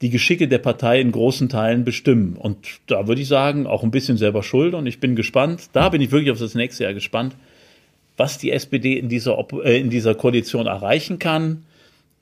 die 0.02 0.10
Geschicke 0.10 0.48
der 0.48 0.58
Partei 0.58 1.00
in 1.00 1.12
großen 1.12 1.48
Teilen 1.48 1.84
bestimmen. 1.84 2.36
Und 2.36 2.58
da 2.86 3.08
würde 3.08 3.22
ich 3.22 3.28
sagen, 3.28 3.66
auch 3.66 3.82
ein 3.82 3.90
bisschen 3.90 4.18
selber 4.18 4.42
schuld. 4.42 4.74
Und 4.74 4.86
ich 4.86 5.00
bin 5.00 5.16
gespannt, 5.16 5.70
da 5.72 5.88
bin 5.88 6.02
ich 6.02 6.10
wirklich 6.10 6.32
auf 6.32 6.38
das 6.38 6.54
nächste 6.54 6.84
Jahr 6.84 6.94
gespannt, 6.94 7.34
was 8.18 8.36
die 8.36 8.50
SPD 8.50 8.98
in 8.98 9.08
dieser, 9.08 9.38
äh, 9.64 9.80
in 9.80 9.88
dieser 9.88 10.14
Koalition 10.14 10.66
erreichen 10.66 11.18
kann 11.18 11.62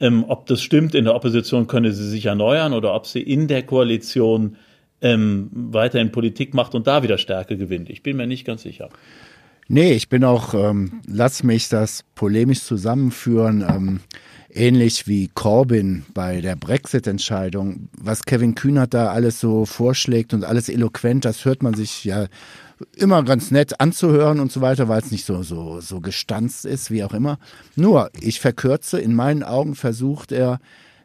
ähm, 0.03 0.25
ob 0.27 0.47
das 0.47 0.61
stimmt, 0.61 0.95
in 0.95 1.05
der 1.05 1.15
Opposition 1.15 1.69
könne 1.69 1.93
sie 1.93 2.11
sich 2.11 2.27
erneuern 2.27 2.73
oder 2.75 2.93
ob 2.93 3.07
sie 3.07 3.23
in 3.23 3.47
der 3.47 3.63
Koalition 3.63 4.57
ähm, 5.01 5.49
weiterhin 5.53 6.11
Politik 6.11 6.55
macht 6.55 6.75
und 6.75 6.87
da 6.89 7.05
wieder 7.05 7.19
Stärke 7.19 7.57
gewinnt. 7.57 7.89
Ich 7.89 8.03
bin 8.03 8.17
mir 8.17 8.27
nicht 8.27 8.45
ganz 8.45 8.63
sicher. 8.63 8.89
Nee, 9.69 9.93
ich 9.93 10.09
bin 10.09 10.25
auch, 10.25 10.55
ähm, 10.55 11.01
lass 11.07 11.45
mich 11.45 11.69
das 11.69 12.05
polemisch 12.17 12.63
zusammenführen, 12.63 13.65
ähm, 13.67 14.01
ähnlich 14.55 15.07
wie 15.07 15.29
Corbyn 15.29 16.05
bei 16.15 16.41
der 16.41 16.57
Brexit-Entscheidung. 16.57 17.89
Was 17.99 18.23
Kevin 18.23 18.55
Kühnert 18.55 18.95
da 18.95 19.13
alles 19.13 19.41
so 19.41 19.65
vorschlägt 19.65 20.35
und 20.35 20.45
alles 20.45 20.69
eloquent, 20.69 21.25
das 21.25 21.45
hört 21.45 21.63
man 21.63 21.75
sich 21.75 22.05
ja 22.05 22.27
immer 22.97 23.23
ganz 23.23 23.51
nett 23.51 23.81
anzuhören 23.81 24.41
und 24.41 24.51
so 24.51 24.61
weiter, 24.61 24.89
weil 24.89 25.01
es 25.01 25.11
nicht 25.11 25.25
so, 25.25 25.43
so, 25.43 25.81
so 25.81 26.01
gestanzt 26.01 26.65
ist, 26.65 26.91
wie 26.91 27.05
auch 27.05 27.15
immer. 27.15 27.39
Nur, 27.77 28.11
ich 28.21 28.41
verkürze, 28.41 29.01
in 29.01 29.15
meinen 29.15 29.43
Augen 29.43 29.75
versucht 29.75 30.33
er 30.33 30.59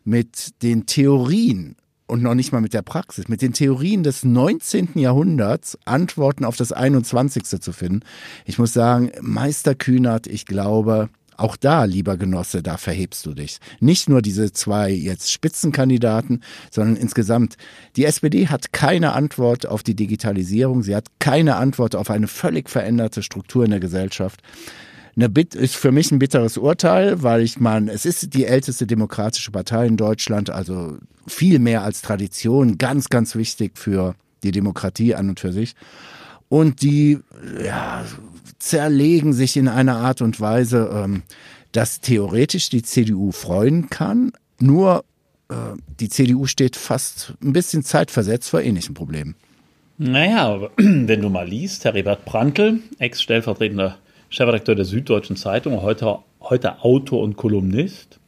mit 0.04 0.64
den 0.64 0.86
Theorien 0.86 1.76
und 2.08 2.24
noch 2.24 2.34
nicht 2.34 2.52
mal 2.52 2.62
mit 2.62 2.74
der 2.74 2.82
Praxis, 2.82 3.28
mit 3.28 3.42
den 3.42 3.54
Theorien 3.54 4.02
des 4.02 4.24
19. 4.24 4.92
Jahrhunderts 4.96 5.78
Antworten 5.86 6.46
auf 6.46 6.56
das 6.56 6.72
21. 6.72 7.44
zu 7.62 7.74
finden. 7.74 8.00
Ich 8.46 8.58
muss 8.58 8.74
sagen, 8.74 9.12
Meister 9.22 9.76
Kühnert, 9.76 10.26
ich 10.26 10.46
glaube, 10.46 11.10
auch 11.38 11.56
da, 11.56 11.86
lieber 11.86 12.18
Genosse, 12.18 12.64
da 12.64 12.78
verhebst 12.78 13.26
du 13.26 13.34
dich. 13.34 13.60
Nicht 13.80 14.10
nur 14.10 14.22
diese 14.22 14.52
zwei 14.52 14.92
jetzt 14.92 15.32
Spitzenkandidaten, 15.32 16.44
sondern 16.72 16.96
insgesamt. 16.96 17.58
Die 17.96 18.06
SPD 18.06 18.48
hat 18.48 18.74
keine 18.74 19.14
Antwort 19.14 19.66
auf 19.66 19.84
die 19.84 19.96
Digitalisierung. 19.96 20.84
Sie 20.84 20.96
hat 20.96 21.08
keine 21.20 21.56
Antwort 21.56 21.96
auf 21.96 22.10
eine 22.10 22.28
völlig 22.28 22.70
veränderte 22.70 23.24
Struktur 23.24 23.64
in 23.64 23.72
der 23.72 23.80
Gesellschaft. 23.80 24.42
Eine 25.16 25.30
Bit 25.30 25.56
ist 25.56 25.76
für 25.76 25.92
mich 25.92 26.12
ein 26.12 26.20
bitteres 26.20 26.58
Urteil, 26.58 27.24
weil 27.24 27.42
ich 27.42 27.60
meine, 27.60 27.92
es 27.92 28.06
ist 28.06 28.36
die 28.36 28.46
älteste 28.46 28.86
demokratische 28.86 29.52
Partei 29.52 29.88
in 29.88 29.98
Deutschland, 29.98 30.52
also 30.52 30.98
viel 31.26 31.58
mehr 31.60 31.84
als 31.84 32.02
Tradition, 32.02 32.78
ganz, 32.78 33.10
ganz 33.10 33.36
wichtig 33.36 33.78
für 33.80 34.16
die 34.44 34.52
Demokratie 34.52 35.16
an 35.16 35.30
und 35.30 35.40
für 35.40 35.52
sich. 35.52 35.74
Und 36.50 36.82
die 36.82 37.20
ja, 37.64 38.06
zerlegen 38.68 39.34
sich 39.34 39.58
in 39.58 39.68
einer 39.68 39.98
Art 39.98 40.22
und 40.22 40.40
Weise, 40.40 40.90
ähm, 40.94 41.24
dass 41.72 42.02
theoretisch 42.02 42.70
die 42.70 42.82
CDU 42.82 43.32
freuen 43.32 43.90
kann, 43.90 44.32
nur 44.60 45.04
äh, 45.50 45.56
die 46.00 46.10
CDU 46.10 46.46
steht 46.46 46.76
fast 46.76 47.34
ein 47.42 47.54
bisschen 47.54 47.84
zeitversetzt 47.84 48.50
vor 48.50 48.62
ähnlichen 48.62 48.94
Problemen. 48.94 49.36
Naja, 49.98 50.70
wenn 50.78 51.22
du 51.22 51.30
mal 51.30 51.48
liest, 51.48 51.86
Heribert 51.86 52.26
Brandl, 52.26 52.80
Ex-stellvertretender 53.00 53.98
Chefredakteur 54.30 54.76
der 54.76 54.86
Süddeutschen 54.86 55.38
Zeitung, 55.38 55.82
heute, 55.82 56.20
heute 56.42 56.84
Autor 56.84 57.22
und 57.24 57.38
Kolumnist, 57.38 58.20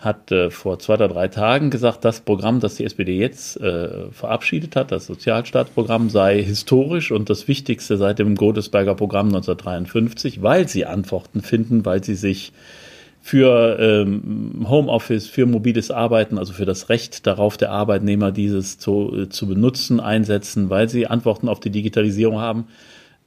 hat 0.00 0.32
äh, 0.32 0.50
vor 0.50 0.78
zwei 0.78 0.94
oder 0.94 1.08
drei 1.08 1.28
Tagen 1.28 1.70
gesagt, 1.70 2.04
das 2.04 2.20
Programm, 2.20 2.60
das 2.60 2.76
die 2.76 2.84
SPD 2.84 3.18
jetzt 3.18 3.60
äh, 3.60 4.10
verabschiedet 4.10 4.74
hat, 4.74 4.92
das 4.92 5.06
Sozialstaatsprogramm, 5.06 6.08
sei 6.08 6.42
historisch 6.42 7.12
und 7.12 7.28
das 7.28 7.48
Wichtigste 7.48 7.98
seit 7.98 8.18
dem 8.18 8.34
Godesberger 8.34 8.94
Programm 8.94 9.26
1953, 9.26 10.42
weil 10.42 10.66
sie 10.68 10.86
Antworten 10.86 11.42
finden, 11.42 11.84
weil 11.84 12.02
sie 12.02 12.14
sich 12.14 12.52
für 13.20 13.78
ähm, 13.78 14.66
Homeoffice, 14.66 15.26
für 15.26 15.44
mobiles 15.44 15.90
Arbeiten, 15.90 16.38
also 16.38 16.54
für 16.54 16.64
das 16.64 16.88
Recht 16.88 17.26
darauf 17.26 17.58
der 17.58 17.70
Arbeitnehmer, 17.70 18.32
dieses 18.32 18.78
zu, 18.78 19.14
äh, 19.14 19.28
zu 19.28 19.46
benutzen, 19.46 20.00
einsetzen, 20.00 20.70
weil 20.70 20.88
sie 20.88 21.06
Antworten 21.06 21.48
auf 21.48 21.60
die 21.60 21.70
Digitalisierung 21.70 22.40
haben. 22.40 22.68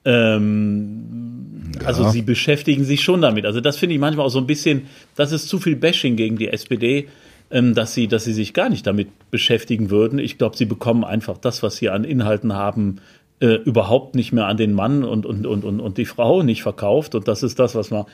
Ähm, 0.05 1.71
ja. 1.79 1.87
Also 1.87 2.09
sie 2.09 2.21
beschäftigen 2.21 2.83
sich 2.83 3.03
schon 3.03 3.21
damit. 3.21 3.45
Also 3.45 3.61
das 3.61 3.77
finde 3.77 3.95
ich 3.95 4.01
manchmal 4.01 4.25
auch 4.25 4.31
so 4.31 4.39
ein 4.39 4.47
bisschen, 4.47 4.87
das 5.15 5.31
ist 5.31 5.47
zu 5.47 5.59
viel 5.59 5.75
Bashing 5.75 6.15
gegen 6.15 6.37
die 6.37 6.49
SPD, 6.49 7.07
ähm, 7.51 7.73
dass 7.73 7.93
sie, 7.93 8.07
dass 8.07 8.23
sie 8.23 8.33
sich 8.33 8.53
gar 8.53 8.69
nicht 8.69 8.85
damit 8.85 9.09
beschäftigen 9.31 9.89
würden. 9.89 10.19
Ich 10.19 10.37
glaube, 10.37 10.57
sie 10.57 10.65
bekommen 10.65 11.03
einfach 11.03 11.37
das, 11.37 11.63
was 11.63 11.77
sie 11.77 11.89
an 11.89 12.03
Inhalten 12.03 12.53
haben, 12.53 12.97
äh, 13.39 13.55
überhaupt 13.55 14.15
nicht 14.15 14.31
mehr 14.31 14.47
an 14.47 14.57
den 14.57 14.73
Mann 14.73 15.03
und, 15.03 15.25
und, 15.25 15.45
und, 15.45 15.63
und, 15.65 15.79
und 15.79 15.97
die 15.97 16.05
Frau 16.05 16.43
nicht 16.43 16.63
verkauft. 16.63 17.15
Und 17.15 17.27
das 17.27 17.43
ist 17.43 17.59
das, 17.59 17.75
was 17.75 17.91
wir 17.91 18.05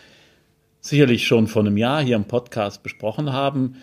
sicherlich 0.81 1.27
schon 1.27 1.48
vor 1.48 1.62
einem 1.62 1.77
Jahr 1.77 2.01
hier 2.01 2.15
im 2.15 2.25
Podcast 2.25 2.84
besprochen 2.84 3.34
haben. 3.34 3.75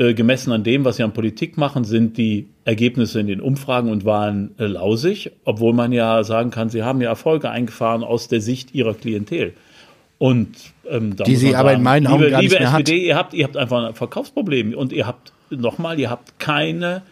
Äh, 0.00 0.14
gemessen 0.14 0.50
an 0.50 0.64
dem, 0.64 0.86
was 0.86 0.96
sie 0.96 1.02
an 1.02 1.12
Politik 1.12 1.58
machen, 1.58 1.84
sind 1.84 2.16
die 2.16 2.48
Ergebnisse 2.64 3.20
in 3.20 3.26
den 3.26 3.42
Umfragen 3.42 3.90
und 3.90 4.06
Wahlen 4.06 4.54
äh, 4.58 4.64
lausig, 4.64 5.30
obwohl 5.44 5.74
man 5.74 5.92
ja 5.92 6.24
sagen 6.24 6.50
kann, 6.50 6.70
sie 6.70 6.82
haben 6.82 7.02
ja 7.02 7.10
Erfolge 7.10 7.50
eingefahren 7.50 8.02
aus 8.02 8.26
der 8.26 8.40
Sicht 8.40 8.74
ihrer 8.74 8.94
Klientel. 8.94 9.52
Und 10.16 10.56
ähm, 10.88 11.16
die 11.16 11.36
sie 11.36 11.54
aber 11.54 11.74
in 11.74 11.82
meinen 11.82 12.06
Augen 12.06 12.22
liebe, 12.22 12.30
gar 12.30 12.40
nicht 12.40 12.52
liebe 12.52 12.62
mehr 12.62 12.72
SPD, 12.78 12.92
hat. 12.92 13.04
ihr 13.04 13.16
habt, 13.16 13.34
ihr 13.34 13.44
habt 13.44 13.58
einfach 13.58 13.88
ein 13.88 13.94
Verkaufsproblem 13.94 14.72
und 14.72 14.94
ihr 14.94 15.06
habt 15.06 15.34
nochmal, 15.50 16.00
ihr 16.00 16.08
habt 16.08 16.38
keine 16.38 17.02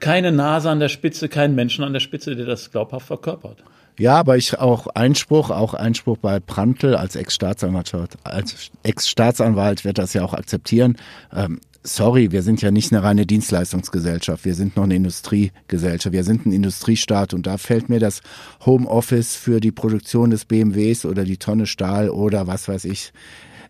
keine 0.00 0.32
Nase 0.32 0.70
an 0.70 0.80
der 0.80 0.88
Spitze, 0.88 1.28
keinen 1.28 1.54
Menschen 1.54 1.84
an 1.84 1.92
der 1.92 2.00
Spitze, 2.00 2.36
der 2.36 2.46
das 2.46 2.70
glaubhaft 2.70 3.06
verkörpert. 3.06 3.58
Ja, 3.98 4.14
aber 4.14 4.36
ich 4.36 4.58
auch 4.58 4.86
Einspruch, 4.86 5.50
auch 5.50 5.74
Einspruch 5.74 6.18
bei 6.18 6.40
Prantl 6.40 6.94
als 6.94 7.16
Ex-Staatsanwalt, 7.16 7.90
als 8.22 8.70
Ex-Staatsanwalt 8.82 9.84
wird 9.84 9.98
das 9.98 10.14
ja 10.14 10.24
auch 10.24 10.34
akzeptieren. 10.34 10.96
Ähm, 11.34 11.60
sorry, 11.82 12.32
wir 12.32 12.42
sind 12.42 12.62
ja 12.62 12.70
nicht 12.70 12.92
eine 12.92 13.02
reine 13.02 13.26
Dienstleistungsgesellschaft, 13.26 14.44
wir 14.44 14.54
sind 14.54 14.76
noch 14.76 14.84
eine 14.84 14.96
Industriegesellschaft, 14.96 16.12
wir 16.12 16.24
sind 16.24 16.46
ein 16.46 16.52
Industriestaat 16.52 17.34
und 17.34 17.46
da 17.46 17.58
fällt 17.58 17.88
mir 17.88 18.00
das 18.00 18.20
Homeoffice 18.64 19.36
für 19.36 19.60
die 19.60 19.72
Produktion 19.72 20.30
des 20.30 20.44
BMWs 20.44 21.04
oder 21.04 21.24
die 21.24 21.38
Tonne 21.38 21.66
Stahl 21.66 22.10
oder 22.10 22.46
was 22.46 22.68
weiß 22.68 22.84
ich 22.84 23.12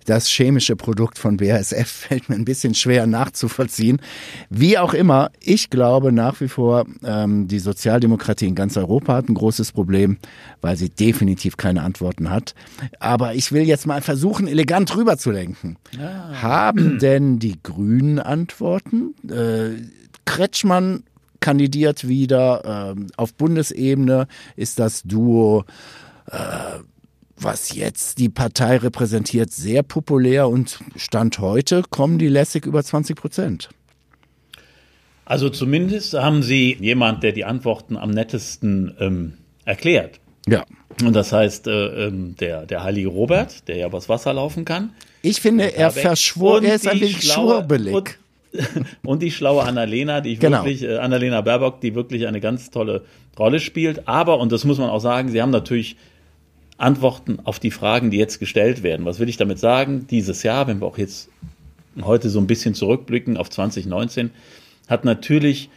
das 0.09 0.29
chemische 0.29 0.77
Produkt 0.77 1.19
von 1.19 1.37
BASF 1.37 1.87
fällt 2.09 2.29
mir 2.29 2.35
ein 2.35 2.45
bisschen 2.45 2.75
schwer 2.75 3.07
nachzuvollziehen. 3.07 4.01
Wie 4.51 4.79
auch 4.79 4.95
immer, 4.95 5.31
ich 5.41 5.71
glaube 5.71 6.13
nach 6.13 6.41
wie 6.41 6.49
vor, 6.49 6.87
ähm, 7.05 7.49
die 7.49 7.59
Sozialdemokratie 7.59 8.47
in 8.47 8.55
ganz 8.55 8.77
Europa 8.77 9.15
hat 9.15 9.29
ein 9.29 9.35
großes 9.35 9.73
Problem, 9.73 10.19
weil 10.61 10.77
sie 10.77 10.89
definitiv 10.89 11.57
keine 11.57 11.83
Antworten 11.83 12.31
hat. 12.31 12.55
Aber 13.01 13.35
ich 13.35 13.53
will 13.53 13.63
jetzt 13.63 13.87
mal 13.87 14.01
versuchen, 14.01 14.49
elegant 14.49 14.97
rüberzulenken. 14.97 15.77
Ah. 16.01 16.43
Haben 16.43 16.99
denn 17.01 17.39
die 17.39 17.59
Grünen 17.63 18.19
Antworten? 18.19 19.15
Äh, 19.29 19.83
Kretschmann 20.25 21.05
kandidiert 21.41 22.09
wieder. 22.09 22.95
Äh, 22.97 23.01
auf 23.17 23.35
Bundesebene 23.35 24.27
ist 24.57 24.79
das 24.79 25.03
Duo 25.03 25.65
äh, 26.31 26.37
was 27.41 27.75
jetzt 27.75 28.19
die 28.19 28.29
Partei 28.29 28.77
repräsentiert, 28.77 29.51
sehr 29.53 29.83
populär 29.83 30.49
und 30.49 30.81
Stand 30.97 31.39
heute 31.39 31.83
kommen 31.91 32.19
die 32.19 32.29
lässig 32.29 32.67
über 32.67 32.83
20 32.83 33.17
Prozent. 33.17 33.69
Also 35.25 35.51
zumindest 35.51 36.15
haben 36.15 36.43
Sie 36.43 36.77
jemand, 36.81 37.23
der 37.23 37.33
die 37.33 37.45
Antworten 37.45 37.97
am 37.99 38.11
nettesten 38.11 38.95
ähm, 38.99 39.35
erklärt. 39.65 40.21
Ja. 40.49 40.65
Und 41.05 41.15
das 41.15 41.33
heißt, 41.33 41.67
äh, 41.67 42.07
ähm, 42.07 42.35
der, 42.41 42.65
der 42.65 42.83
heilige 42.83 43.09
Robert, 43.09 43.69
der 43.69 43.77
ja 43.77 43.87
übers 43.87 44.09
Wasser 44.09 44.33
laufen 44.33 44.65
kann. 44.65 44.93
Ich 45.21 45.41
finde, 45.41 45.75
er 45.75 45.91
verschwor, 45.91 46.63
er 46.63 46.77
ist 46.77 46.89
ein 46.89 47.01
wenig 47.01 47.31
schwurbelig. 47.31 47.95
Und, 47.95 48.19
und, 49.05 49.23
die 49.23 49.31
schlaue 49.31 49.65
Annalena, 49.65 50.23
die 50.23 50.33
ich 50.33 50.41
genau. 50.41 50.65
wirklich, 50.65 50.83
äh, 50.83 50.97
Annalena 50.97 51.43
Baerbock, 51.43 51.83
die 51.83 51.95
wirklich 51.95 52.27
eine 52.27 52.41
ganz 52.41 52.71
tolle 52.71 53.05
Rolle 53.39 53.61
spielt. 53.61 54.09
Aber, 54.09 54.39
und 54.39 54.51
das 54.51 54.65
muss 54.65 54.79
man 54.79 54.89
auch 54.89 55.01
sagen, 55.01 55.29
sie 55.29 55.43
haben 55.43 55.51
natürlich 55.51 55.97
Antworten 56.79 57.39
auf 57.45 57.59
die 57.59 57.71
Fragen, 57.71 58.11
die 58.11 58.17
jetzt 58.17 58.39
gestellt 58.39 58.83
werden. 58.83 59.05
Was 59.05 59.19
will 59.19 59.29
ich 59.29 59.37
damit 59.37 59.59
sagen? 59.59 60.07
Dieses 60.09 60.43
Jahr, 60.43 60.67
wenn 60.67 60.81
wir 60.81 60.87
auch 60.87 60.99
jetzt 60.99 61.29
heute 62.01 62.31
so 62.31 62.39
ein 62.39 62.47
bisschen 62.47 62.75
zurückblicken 62.75 63.37
auf 63.37 63.51
2019, 63.51 64.31
hat 64.89 65.05
natürlich 65.05 65.69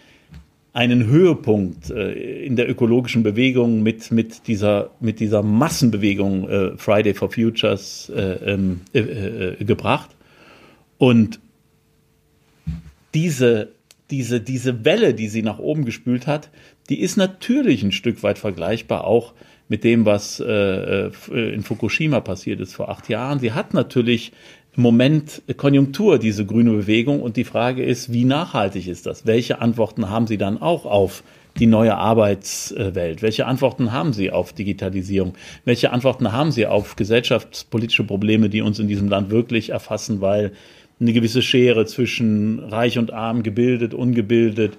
einen 0.74 1.06
Höhepunkt 1.06 1.90
äh, 1.90 2.46
in 2.46 2.56
der 2.56 2.70
ökologischen 2.70 3.24
Bewegung 3.24 3.84
mit, 3.84 4.12
mit, 4.12 4.48
dieser, 4.48 4.92
mit 5.02 5.20
dieser 5.20 5.44
Massenbewegung 5.44 6.50
äh, 6.50 6.78
Friday 6.78 7.14
for 7.14 7.30
Futures 7.30 8.10
äh, 8.16 8.54
ähm, 8.54 8.82
äh, 8.94 9.00
äh, 9.00 9.64
gebracht. 9.66 10.12
Und 10.98 11.40
diese, 13.14 13.74
diese, 14.12 14.40
diese 14.40 14.86
Welle, 14.86 15.14
die 15.14 15.28
sie 15.28 15.42
nach 15.42 15.60
oben 15.60 15.84
gespült 15.84 16.26
hat, 16.28 16.50
die 16.90 17.02
ist 17.02 17.18
natürlich 17.18 17.84
ein 17.84 17.92
Stück 17.92 18.24
weit 18.24 18.38
vergleichbar 18.38 19.04
auch 19.04 19.34
mit 19.72 19.86
dem, 19.86 20.06
was 20.06 20.42
äh, 20.42 21.06
äh, 21.06 21.12
in 21.32 21.64
Fukushima 21.64 22.20
passiert 22.20 22.60
ist 22.60 22.76
vor 22.76 22.90
acht 22.90 23.08
Jahren. 23.08 23.40
Sie 23.40 23.54
hat 23.54 23.74
natürlich 23.74 24.34
im 24.76 24.84
Moment 24.84 25.44
Konjunktur, 25.56 26.20
diese 26.20 26.46
grüne 26.46 26.72
Bewegung. 26.72 27.22
Und 27.22 27.38
die 27.38 27.46
Frage 27.46 27.82
ist, 27.82 28.12
wie 28.12 28.26
nachhaltig 28.26 28.90
ist 28.90 29.06
das? 29.06 29.26
Welche 29.26 29.62
Antworten 29.62 30.10
haben 30.10 30.28
Sie 30.28 30.38
dann 30.38 30.62
auch 30.62 30.86
auf 30.86 31.24
die 31.58 31.68
neue 31.68 31.96
Arbeitswelt? 31.96 33.22
Welche 33.22 33.46
Antworten 33.46 33.94
haben 33.94 34.12
Sie 34.12 34.30
auf 34.30 34.52
Digitalisierung? 34.52 35.36
Welche 35.64 35.94
Antworten 35.94 36.34
haben 36.34 36.52
Sie 36.52 36.66
auf 36.66 36.98
gesellschaftspolitische 36.98 38.04
Probleme, 38.04 38.50
die 38.50 38.60
uns 38.60 38.78
in 38.78 38.90
diesem 38.90 39.08
Land 39.08 39.30
wirklich 39.30 39.70
erfassen, 39.70 40.20
weil 40.20 40.52
eine 41.00 41.14
gewisse 41.14 41.42
Schere 41.42 41.86
zwischen 41.86 42.60
reich 42.60 42.98
und 42.98 43.14
arm, 43.14 43.42
gebildet, 43.42 43.94
ungebildet, 43.94 44.74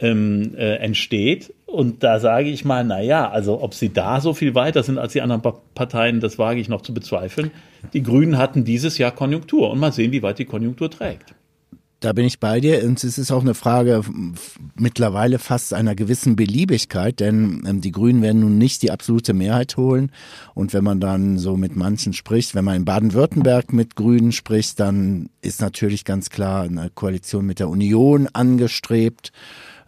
ähm, 0.00 0.54
äh, 0.56 0.76
entsteht. 0.76 1.52
Und 1.72 2.02
da 2.02 2.18
sage 2.18 2.48
ich 2.48 2.64
mal, 2.64 2.84
na 2.84 3.00
ja, 3.00 3.30
also 3.30 3.62
ob 3.62 3.74
sie 3.74 3.92
da 3.92 4.20
so 4.20 4.34
viel 4.34 4.54
weiter 4.54 4.82
sind 4.82 4.98
als 4.98 5.12
die 5.12 5.22
anderen 5.22 5.42
Parteien, 5.74 6.20
das 6.20 6.38
wage 6.38 6.60
ich 6.60 6.68
noch 6.68 6.82
zu 6.82 6.92
bezweifeln. 6.92 7.52
Die 7.92 8.02
Grünen 8.02 8.38
hatten 8.38 8.64
dieses 8.64 8.98
Jahr 8.98 9.12
Konjunktur 9.12 9.70
und 9.70 9.78
mal 9.78 9.92
sehen, 9.92 10.10
wie 10.10 10.22
weit 10.22 10.38
die 10.38 10.46
Konjunktur 10.46 10.90
trägt. 10.90 11.34
Da 12.00 12.14
bin 12.14 12.24
ich 12.24 12.40
bei 12.40 12.60
dir 12.60 12.82
und 12.82 13.04
es 13.04 13.18
ist 13.18 13.30
auch 13.30 13.42
eine 13.42 13.52
Frage 13.52 14.02
mittlerweile 14.74 15.38
fast 15.38 15.74
einer 15.74 15.94
gewissen 15.94 16.34
Beliebigkeit, 16.34 17.20
denn 17.20 17.62
ähm, 17.66 17.82
die 17.82 17.92
Grünen 17.92 18.22
werden 18.22 18.40
nun 18.40 18.56
nicht 18.56 18.82
die 18.82 18.90
absolute 18.90 19.34
Mehrheit 19.34 19.76
holen. 19.76 20.10
Und 20.54 20.72
wenn 20.72 20.82
man 20.82 20.98
dann 20.98 21.36
so 21.36 21.58
mit 21.58 21.76
manchen 21.76 22.14
spricht, 22.14 22.54
wenn 22.54 22.64
man 22.64 22.76
in 22.76 22.84
Baden-Württemberg 22.86 23.74
mit 23.74 23.96
Grünen 23.96 24.32
spricht, 24.32 24.80
dann 24.80 25.28
ist 25.42 25.60
natürlich 25.60 26.06
ganz 26.06 26.30
klar 26.30 26.62
eine 26.62 26.88
Koalition 26.88 27.44
mit 27.44 27.58
der 27.58 27.68
Union 27.68 28.28
angestrebt. 28.32 29.30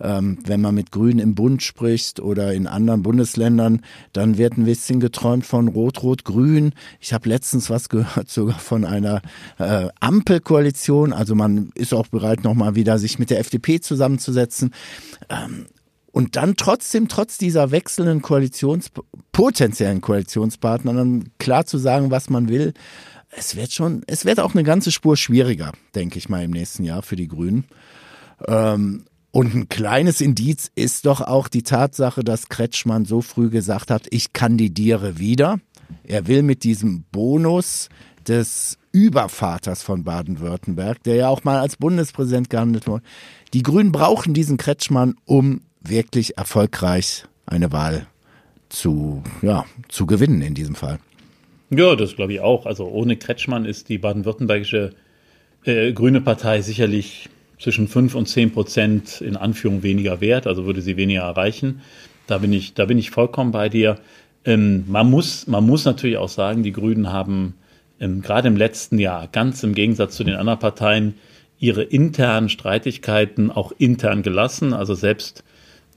Ähm, 0.03 0.39
wenn 0.45 0.61
man 0.61 0.75
mit 0.75 0.91
Grünen 0.91 1.21
im 1.21 1.37
Bund 1.37 1.63
spricht 1.63 2.19
oder 2.19 2.53
in 2.53 2.67
anderen 2.67 3.03
Bundesländern, 3.03 3.83
dann 4.13 4.37
wird 4.37 4.59
ein 4.59 4.65
bisschen 4.65 4.99
geträumt 4.99 5.47
von 5.47 5.69
Rot-Rot-Grün. 5.69 6.73
Ich 6.99 7.13
habe 7.13 7.29
letztens 7.29 7.71
was 7.71 7.89
gehört 7.89 8.29
sogar 8.29 8.59
von 8.59 8.85
einer 8.85 9.23
äh, 9.59 9.89
Ampelkoalition. 10.01 11.13
Also 11.13 11.37
man 11.37 11.71
ist 11.77 11.95
auch 11.95 12.09
bereit, 12.09 12.43
nochmal 12.43 12.75
wieder 12.75 12.99
sich 12.99 13.21
mit 13.21 13.31
der 13.31 13.39
FDP 13.39 13.81
zusammenzusetzen. 13.81 14.75
Ähm, 15.29 15.67
und 16.11 16.37
dann 16.37 16.57
trotzdem, 16.57 17.09
trotz 17.09 17.39
dieser 17.39 17.71
wechselnden 17.71 18.23
Koalitions, 18.23 18.91
potenziellen 19.31 20.01
Koalitionspartner, 20.01 20.93
dann 20.93 21.31
klar 21.39 21.65
zu 21.65 21.79
sagen, 21.79 22.11
was 22.11 22.29
man 22.29 22.49
will. 22.49 22.75
Es 23.31 23.57
wird 23.57 23.73
schon, 23.73 24.03
es 24.09 24.25
wird 24.25 24.41
auch 24.41 24.53
eine 24.53 24.65
ganze 24.65 24.91
Spur 24.91 25.17
schwieriger, 25.17 25.73
denke 25.95 26.19
ich 26.19 26.29
mal, 26.29 26.45
im 26.45 26.51
nächsten 26.51 26.85
Jahr 26.85 27.03
für 27.03 27.17
die 27.17 27.29
Grünen. 27.29 27.65
Ähm, 28.47 29.05
und 29.33 29.55
ein 29.55 29.69
kleines 29.69 30.21
Indiz 30.21 30.71
ist 30.75 31.07
doch 31.07 31.23
auch 31.23 31.49
die 31.49 31.63
Tatsache, 31.63 32.23
dass 32.23 32.51
Kretschmann 32.51 33.07
so 33.07 33.23
früh 33.23 33.49
gesagt 33.49 33.91
hat, 33.91 34.07
ich 34.11 34.35
kandidiere 34.35 35.19
wieder. 35.19 35.59
Er 36.05 36.27
will 36.27 36.43
mit 36.43 36.65
diesem 36.65 37.05
Bonus 37.11 37.89
des 38.29 38.79
Übervaters 38.93 39.83
von 39.83 40.05
Baden-Württemberg, 40.05 41.03
der 41.03 41.15
ja 41.15 41.29
auch 41.29 41.45
mal 41.45 41.59
als 41.59 41.77
Bundespräsident 41.77 42.51
gehandelt 42.51 42.87
wurde. 42.87 43.03
Die 43.55 43.63
Grünen 43.63 43.91
brauchen 43.91 44.35
diesen 44.35 44.59
Kretschmann, 44.59 45.15
um 45.25 45.63
wirklich 45.81 46.37
erfolgreich 46.37 47.25
eine 47.47 47.73
Wahl 47.73 48.07
zu, 48.69 49.23
ja, 49.41 49.65
zu 49.89 50.05
gewinnen 50.05 50.43
in 50.43 50.55
diesem 50.55 50.75
Fall. 50.75 50.99
Ja, 51.71 51.97
das 51.97 52.17
glaube 52.17 52.35
ich 52.35 52.41
auch. 52.41 52.67
Also 52.67 52.87
ohne 52.87 53.17
Kretschmann 53.17 53.65
ist 53.65 53.89
die 53.89 53.97
baden-württembergische 53.97 54.95
äh, 55.65 55.93
Grüne 55.95 56.21
Partei 56.21 56.61
sicherlich 56.61 57.31
zwischen 57.63 57.87
5 57.87 58.17
und 58.17 58.27
10 58.27 58.53
Prozent 58.53 59.21
in 59.21 59.37
Anführung 59.37 59.83
weniger 59.85 60.21
wert, 60.21 60.47
also 60.47 60.67
würde 60.67 60.83
sie 60.83 60.97
weniger 60.97 61.23
erreichen. 61.23 61.81
Da 62.27 62.39
bin 62.39 62.53
ich, 62.53 62.75
da 62.75 62.87
bin 62.87 62.99
ich 62.99 63.11
vollkommen 63.11 63.53
bei 63.53 63.69
dir. 63.69 63.99
Ähm, 64.45 64.85
man, 64.89 65.09
muss, 65.09 65.47
man 65.47 65.65
muss 65.65 65.85
natürlich 65.85 66.17
auch 66.17 66.29
sagen, 66.29 66.65
die 66.65 66.73
Grünen 66.73 67.13
haben 67.13 67.55
ähm, 68.01 68.21
gerade 68.21 68.49
im 68.49 68.57
letzten 68.57 68.99
Jahr, 68.99 69.29
ganz 69.29 69.63
im 69.63 69.75
Gegensatz 69.75 70.17
zu 70.17 70.25
den 70.25 70.35
anderen 70.35 70.59
Parteien, 70.59 71.15
ihre 71.61 71.85
internen 71.85 72.49
Streitigkeiten 72.49 73.53
auch 73.53 73.73
intern 73.79 74.23
gelassen. 74.23 74.73
Also 74.73 74.95
selbst 74.95 75.45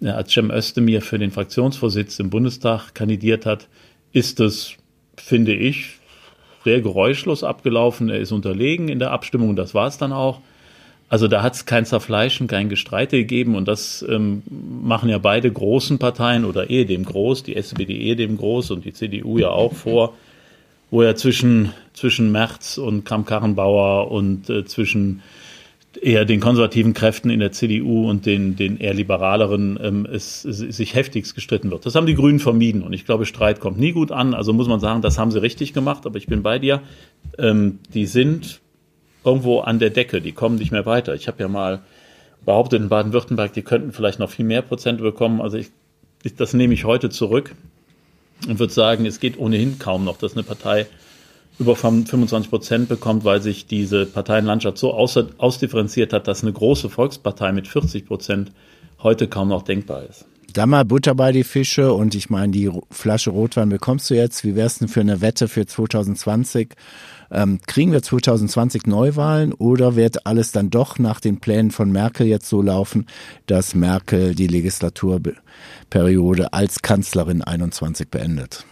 äh, 0.01 0.09
als 0.09 0.31
Cem 0.31 0.51
Özdemir 0.51 1.01
für 1.01 1.17
den 1.17 1.31
Fraktionsvorsitz 1.31 2.19
im 2.19 2.29
Bundestag 2.29 2.93
kandidiert 2.93 3.47
hat, 3.47 3.67
ist 4.11 4.39
es, 4.39 4.75
finde 5.17 5.55
ich, 5.55 5.97
sehr 6.63 6.81
geräuschlos 6.81 7.43
abgelaufen. 7.43 8.09
Er 8.09 8.19
ist 8.19 8.31
unterlegen 8.31 8.87
in 8.87 8.99
der 8.99 9.09
Abstimmung, 9.09 9.55
das 9.55 9.73
war 9.73 9.87
es 9.87 9.97
dann 9.97 10.13
auch. 10.13 10.41
Also 11.15 11.29
da 11.29 11.43
hat 11.43 11.53
es 11.53 11.65
kein 11.65 11.85
Zerfleischen, 11.85 12.47
kein 12.47 12.67
Gestreite 12.67 13.15
gegeben 13.15 13.55
und 13.55 13.69
das 13.69 14.05
ähm, 14.09 14.43
machen 14.83 15.07
ja 15.07 15.17
beide 15.17 15.49
großen 15.49 15.97
Parteien 15.97 16.43
oder 16.43 16.69
ehedem 16.69 17.05
groß, 17.05 17.43
die 17.43 17.55
SPD 17.55 17.95
ehedem 17.95 18.35
groß 18.35 18.71
und 18.71 18.83
die 18.83 18.91
CDU 18.91 19.37
ja 19.37 19.47
auch 19.47 19.71
vor, 19.71 20.13
wo 20.91 21.03
ja 21.03 21.15
zwischen, 21.15 21.71
zwischen 21.93 22.33
Merz 22.33 22.77
und 22.77 23.05
Kramp-Karrenbauer 23.05 24.11
und 24.11 24.49
äh, 24.49 24.65
zwischen 24.65 25.21
eher 26.01 26.25
den 26.25 26.41
konservativen 26.41 26.93
Kräften 26.93 27.29
in 27.29 27.39
der 27.39 27.53
CDU 27.53 28.09
und 28.09 28.25
den, 28.25 28.57
den 28.57 28.77
eher 28.77 28.93
liberaleren 28.93 29.79
ähm, 29.81 30.05
es, 30.11 30.43
es, 30.43 30.57
sich 30.57 30.95
heftigst 30.95 31.33
gestritten 31.33 31.71
wird. 31.71 31.85
Das 31.85 31.95
haben 31.95 32.07
die 32.07 32.15
Grünen 32.15 32.39
vermieden 32.39 32.83
und 32.83 32.91
ich 32.91 33.05
glaube, 33.05 33.25
Streit 33.25 33.61
kommt 33.61 33.79
nie 33.79 33.93
gut 33.93 34.11
an. 34.11 34.33
Also 34.33 34.51
muss 34.51 34.67
man 34.67 34.81
sagen, 34.81 35.01
das 35.01 35.17
haben 35.17 35.31
sie 35.31 35.41
richtig 35.41 35.71
gemacht, 35.71 36.05
aber 36.05 36.17
ich 36.17 36.27
bin 36.27 36.43
bei 36.43 36.59
dir. 36.59 36.81
Ähm, 37.37 37.79
die 37.93 38.05
sind 38.05 38.59
irgendwo 39.25 39.59
an 39.59 39.79
der 39.79 39.89
Decke, 39.89 40.21
die 40.21 40.31
kommen 40.31 40.57
nicht 40.57 40.71
mehr 40.71 40.85
weiter. 40.85 41.15
Ich 41.15 41.27
habe 41.27 41.41
ja 41.41 41.47
mal 41.47 41.81
behauptet 42.45 42.81
in 42.81 42.89
Baden-Württemberg, 42.89 43.53
die 43.53 43.63
könnten 43.63 43.91
vielleicht 43.91 44.19
noch 44.19 44.29
viel 44.29 44.45
mehr 44.45 44.61
Prozent 44.61 45.01
bekommen. 45.01 45.41
Also 45.41 45.57
ich, 45.57 45.71
das 46.37 46.53
nehme 46.53 46.73
ich 46.73 46.85
heute 46.85 47.09
zurück 47.09 47.55
und 48.47 48.59
würde 48.59 48.73
sagen, 48.73 49.05
es 49.05 49.19
geht 49.19 49.37
ohnehin 49.39 49.79
kaum 49.79 50.05
noch, 50.05 50.17
dass 50.17 50.33
eine 50.33 50.43
Partei 50.43 50.85
über 51.57 51.75
25 51.75 52.49
Prozent 52.49 52.89
bekommt, 52.89 53.23
weil 53.23 53.41
sich 53.41 53.65
diese 53.65 54.05
Parteienlandschaft 54.05 54.77
so 54.77 54.93
aus, 54.93 55.17
ausdifferenziert 55.37 56.13
hat, 56.13 56.27
dass 56.27 56.43
eine 56.43 56.53
große 56.53 56.89
Volkspartei 56.89 57.51
mit 57.51 57.67
40 57.67 58.05
Prozent 58.05 58.51
heute 59.01 59.27
kaum 59.27 59.49
noch 59.49 59.63
denkbar 59.63 60.03
ist. 60.03 60.25
Da 60.53 60.65
mal 60.65 60.85
Butter 60.85 61.15
bei 61.15 61.31
die 61.31 61.43
Fische 61.43 61.93
und 61.93 62.15
ich 62.15 62.29
meine, 62.29 62.51
die 62.51 62.71
Flasche 62.89 63.29
Rotwein 63.29 63.69
bekommst 63.69 64.09
du 64.09 64.15
jetzt. 64.15 64.45
Wie 64.45 64.55
wär's 64.55 64.79
denn 64.79 64.87
für 64.87 65.01
eine 65.01 65.19
Wette 65.19 65.47
für 65.47 65.65
2020? 65.65 66.75
Ähm, 67.31 67.59
kriegen 67.65 67.91
wir 67.91 68.01
2020 68.01 68.87
Neuwahlen 68.87 69.53
oder 69.53 69.95
wird 69.95 70.25
alles 70.25 70.51
dann 70.51 70.69
doch 70.69 70.99
nach 70.99 71.19
den 71.19 71.39
Plänen 71.39 71.71
von 71.71 71.91
Merkel 71.91 72.27
jetzt 72.27 72.49
so 72.49 72.61
laufen, 72.61 73.07
dass 73.47 73.75
Merkel 73.75 74.35
die 74.35 74.47
Legislaturperiode 74.47 76.53
als 76.53 76.81
Kanzlerin 76.81 77.41
21 77.41 78.09
beendet? 78.09 78.65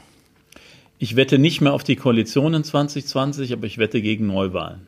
Ich 1.00 1.16
wette 1.16 1.38
nicht 1.38 1.62
mehr 1.62 1.74
auf 1.74 1.84
die 1.84 1.96
Koalition 1.96 2.54
in 2.54 2.64
2020, 2.64 3.54
aber 3.54 3.66
ich 3.66 3.78
wette 3.78 4.02
gegen 4.02 4.28
Neuwahlen. 4.28 4.88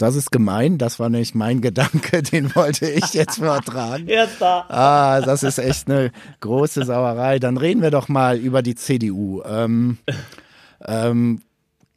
Das 0.00 0.16
ist 0.16 0.32
gemein, 0.32 0.78
das 0.78 0.98
war 0.98 1.10
nämlich 1.10 1.34
mein 1.34 1.60
Gedanke, 1.60 2.22
den 2.22 2.54
wollte 2.54 2.88
ich 2.88 3.12
jetzt 3.12 3.38
vortragen. 3.38 4.04
Erster. 4.08 4.64
Ah, 4.70 5.20
das 5.20 5.42
ist 5.42 5.58
echt 5.58 5.90
eine 5.90 6.10
große 6.40 6.86
Sauerei. 6.86 7.38
Dann 7.38 7.58
reden 7.58 7.82
wir 7.82 7.90
doch 7.90 8.08
mal 8.08 8.38
über 8.38 8.62
die 8.62 8.74
CDU. 8.74 9.42
Ähm, 9.44 9.98
ähm, 10.86 11.42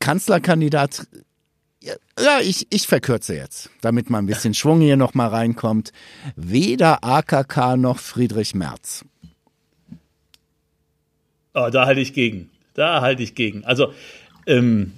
Kanzlerkandidat, 0.03 1.07
ja, 1.81 2.39
ich, 2.41 2.67
ich 2.69 2.87
verkürze 2.87 3.35
jetzt, 3.35 3.69
damit 3.79 4.09
mal 4.09 4.17
ein 4.17 4.25
bisschen 4.25 4.53
Schwung 4.53 4.81
hier 4.81 4.97
nochmal 4.97 5.29
reinkommt. 5.29 5.93
Weder 6.35 7.05
AKK 7.05 7.77
noch 7.77 7.99
Friedrich 7.99 8.53
Merz. 8.53 9.05
Oh, 11.53 11.69
da 11.71 11.85
halte 11.85 12.01
ich 12.01 12.13
gegen. 12.13 12.49
Da 12.73 12.99
halte 12.99 13.23
ich 13.23 13.33
gegen. 13.33 13.63
Also, 13.63 13.93
ähm, 14.45 14.91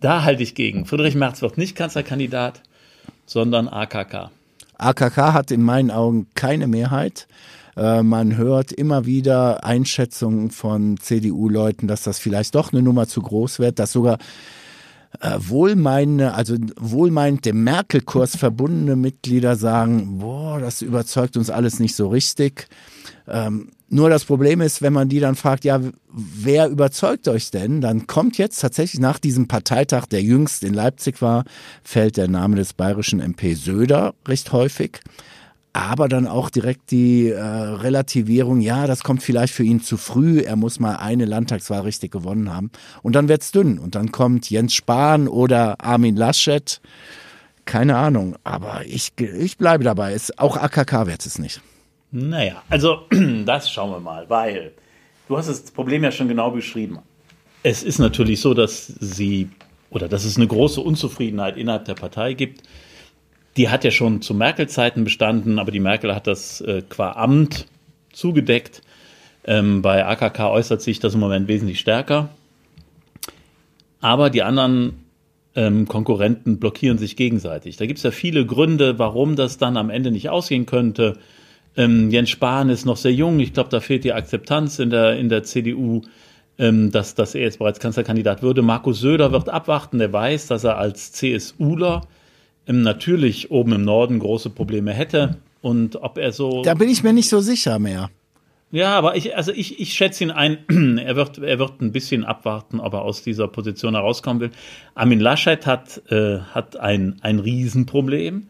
da 0.00 0.24
halte 0.24 0.42
ich 0.42 0.54
gegen. 0.54 0.86
Friedrich 0.86 1.16
Merz 1.16 1.42
wird 1.42 1.58
nicht 1.58 1.76
Kanzlerkandidat, 1.76 2.62
sondern 3.26 3.68
AKK. 3.68 4.30
AKK 4.78 5.34
hat 5.34 5.50
in 5.50 5.62
meinen 5.62 5.90
Augen 5.90 6.28
keine 6.34 6.66
Mehrheit. 6.66 7.28
Äh, 7.76 8.02
man 8.02 8.36
hört 8.36 8.72
immer 8.72 9.06
wieder 9.06 9.64
Einschätzungen 9.64 10.50
von 10.50 10.98
CDU-Leuten, 10.98 11.88
dass 11.88 12.02
das 12.02 12.18
vielleicht 12.18 12.54
doch 12.54 12.72
eine 12.72 12.82
Nummer 12.82 13.06
zu 13.06 13.22
groß 13.22 13.58
wird, 13.58 13.78
dass 13.78 13.92
sogar 13.92 14.18
äh, 15.20 15.36
wohlmeinende, 15.38 16.34
also 16.34 16.56
wohlmeinend 16.78 17.44
dem 17.44 17.64
Merkel-Kurs 17.64 18.36
verbundene 18.38 18.96
Mitglieder 18.96 19.56
sagen, 19.56 20.18
boah, 20.18 20.60
das 20.60 20.82
überzeugt 20.82 21.36
uns 21.36 21.50
alles 21.50 21.80
nicht 21.80 21.96
so 21.96 22.08
richtig. 22.08 22.68
Ähm, 23.26 23.70
nur 23.92 24.08
das 24.08 24.24
Problem 24.24 24.60
ist, 24.60 24.82
wenn 24.82 24.92
man 24.92 25.08
die 25.08 25.18
dann 25.18 25.34
fragt, 25.34 25.64
ja, 25.64 25.80
wer 26.12 26.68
überzeugt 26.68 27.26
euch 27.26 27.50
denn? 27.50 27.80
Dann 27.80 28.06
kommt 28.06 28.38
jetzt 28.38 28.60
tatsächlich 28.60 29.00
nach 29.00 29.18
diesem 29.18 29.48
Parteitag, 29.48 30.06
der 30.06 30.22
jüngst 30.22 30.62
in 30.62 30.74
Leipzig 30.74 31.20
war, 31.20 31.44
fällt 31.82 32.16
der 32.16 32.28
Name 32.28 32.54
des 32.54 32.72
bayerischen 32.72 33.18
MP 33.18 33.54
Söder 33.54 34.14
recht 34.28 34.52
häufig. 34.52 35.00
Aber 35.72 36.08
dann 36.08 36.26
auch 36.26 36.50
direkt 36.50 36.90
die 36.90 37.28
äh, 37.28 37.40
Relativierung, 37.40 38.60
ja, 38.60 38.88
das 38.88 39.04
kommt 39.04 39.22
vielleicht 39.22 39.54
für 39.54 39.62
ihn 39.62 39.80
zu 39.80 39.96
früh, 39.96 40.40
er 40.40 40.56
muss 40.56 40.80
mal 40.80 40.96
eine 40.96 41.26
Landtagswahl 41.26 41.82
richtig 41.82 42.10
gewonnen 42.10 42.52
haben. 42.52 42.70
Und 43.02 43.14
dann 43.14 43.28
wird's 43.28 43.52
dünn. 43.52 43.78
Und 43.78 43.94
dann 43.94 44.10
kommt 44.10 44.50
Jens 44.50 44.74
Spahn 44.74 45.28
oder 45.28 45.80
Armin 45.80 46.16
Laschet. 46.16 46.80
Keine 47.66 47.96
Ahnung. 47.96 48.36
Aber 48.42 48.82
ich, 48.84 49.12
ich 49.18 49.58
bleibe 49.58 49.84
dabei. 49.84 50.12
Es, 50.12 50.36
auch 50.38 50.56
AKK 50.56 51.06
wird 51.06 51.24
es 51.24 51.38
nicht. 51.38 51.60
Naja, 52.10 52.62
also 52.68 53.06
das 53.46 53.70
schauen 53.70 53.92
wir 53.92 54.00
mal, 54.00 54.28
weil 54.28 54.72
du 55.28 55.36
hast 55.36 55.48
das 55.48 55.62
Problem 55.70 56.02
ja 56.02 56.10
schon 56.10 56.26
genau 56.26 56.50
beschrieben. 56.50 56.98
Es 57.62 57.84
ist 57.84 57.98
natürlich 57.98 58.40
so, 58.40 58.54
dass 58.54 58.86
sie 58.86 59.50
oder 59.90 60.08
dass 60.08 60.24
es 60.24 60.36
eine 60.36 60.46
große 60.46 60.80
Unzufriedenheit 60.80 61.56
innerhalb 61.56 61.84
der 61.84 61.94
Partei 61.94 62.34
gibt. 62.34 62.62
Die 63.60 63.68
hat 63.68 63.84
ja 63.84 63.90
schon 63.90 64.22
zu 64.22 64.32
Merkel-Zeiten 64.32 65.04
bestanden, 65.04 65.58
aber 65.58 65.70
die 65.70 65.80
Merkel 65.80 66.14
hat 66.14 66.26
das 66.26 66.62
äh, 66.62 66.80
qua 66.88 67.12
Amt 67.12 67.66
zugedeckt. 68.10 68.80
Ähm, 69.44 69.82
bei 69.82 70.06
AKK 70.06 70.48
äußert 70.50 70.80
sich 70.80 70.98
das 70.98 71.12
im 71.12 71.20
Moment 71.20 71.46
wesentlich 71.46 71.78
stärker. 71.78 72.30
Aber 74.00 74.30
die 74.30 74.42
anderen 74.42 75.04
ähm, 75.54 75.86
Konkurrenten 75.86 76.58
blockieren 76.58 76.96
sich 76.96 77.16
gegenseitig. 77.16 77.76
Da 77.76 77.84
gibt 77.84 77.98
es 77.98 78.02
ja 78.02 78.12
viele 78.12 78.46
Gründe, 78.46 78.98
warum 78.98 79.36
das 79.36 79.58
dann 79.58 79.76
am 79.76 79.90
Ende 79.90 80.10
nicht 80.10 80.30
ausgehen 80.30 80.64
könnte. 80.64 81.18
Ähm, 81.76 82.08
Jens 82.08 82.30
Spahn 82.30 82.70
ist 82.70 82.86
noch 82.86 82.96
sehr 82.96 83.12
jung. 83.12 83.40
Ich 83.40 83.52
glaube, 83.52 83.68
da 83.68 83.80
fehlt 83.80 84.04
die 84.04 84.14
Akzeptanz 84.14 84.78
in 84.78 84.88
der, 84.88 85.18
in 85.18 85.28
der 85.28 85.42
CDU, 85.42 86.00
ähm, 86.56 86.90
dass, 86.92 87.14
dass 87.14 87.34
er 87.34 87.42
jetzt 87.42 87.58
bereits 87.58 87.78
Kanzlerkandidat 87.78 88.40
würde. 88.40 88.62
Markus 88.62 89.00
Söder 89.00 89.32
wird 89.32 89.50
abwarten. 89.50 89.98
Der 89.98 90.14
weiß, 90.14 90.46
dass 90.46 90.64
er 90.64 90.78
als 90.78 91.12
CSUler 91.12 92.00
ähm, 92.00 92.08
natürlich 92.66 93.50
oben 93.50 93.72
im 93.72 93.84
Norden 93.84 94.18
große 94.18 94.50
Probleme 94.50 94.92
hätte. 94.92 95.36
Und 95.62 95.96
ob 95.96 96.16
er 96.16 96.32
so. 96.32 96.62
Da 96.62 96.74
bin 96.74 96.88
ich 96.88 97.02
mir 97.02 97.12
nicht 97.12 97.28
so 97.28 97.40
sicher 97.40 97.78
mehr. 97.78 98.10
Ja, 98.72 98.96
aber 98.96 99.16
ich, 99.16 99.36
also 99.36 99.52
ich, 99.52 99.80
ich 99.80 99.92
schätze 99.94 100.24
ihn 100.24 100.30
ein, 100.30 100.58
er 101.04 101.16
wird, 101.16 101.38
er 101.38 101.58
wird 101.58 101.80
ein 101.80 101.92
bisschen 101.92 102.24
abwarten, 102.24 102.80
ob 102.80 102.94
er 102.94 103.02
aus 103.02 103.22
dieser 103.22 103.48
Position 103.48 103.94
herauskommen 103.94 104.40
will. 104.40 104.50
Armin 104.94 105.20
Laschet 105.20 105.66
hat, 105.66 106.00
äh, 106.10 106.38
hat 106.38 106.76
ein, 106.76 107.16
ein 107.20 107.40
Riesenproblem 107.40 108.46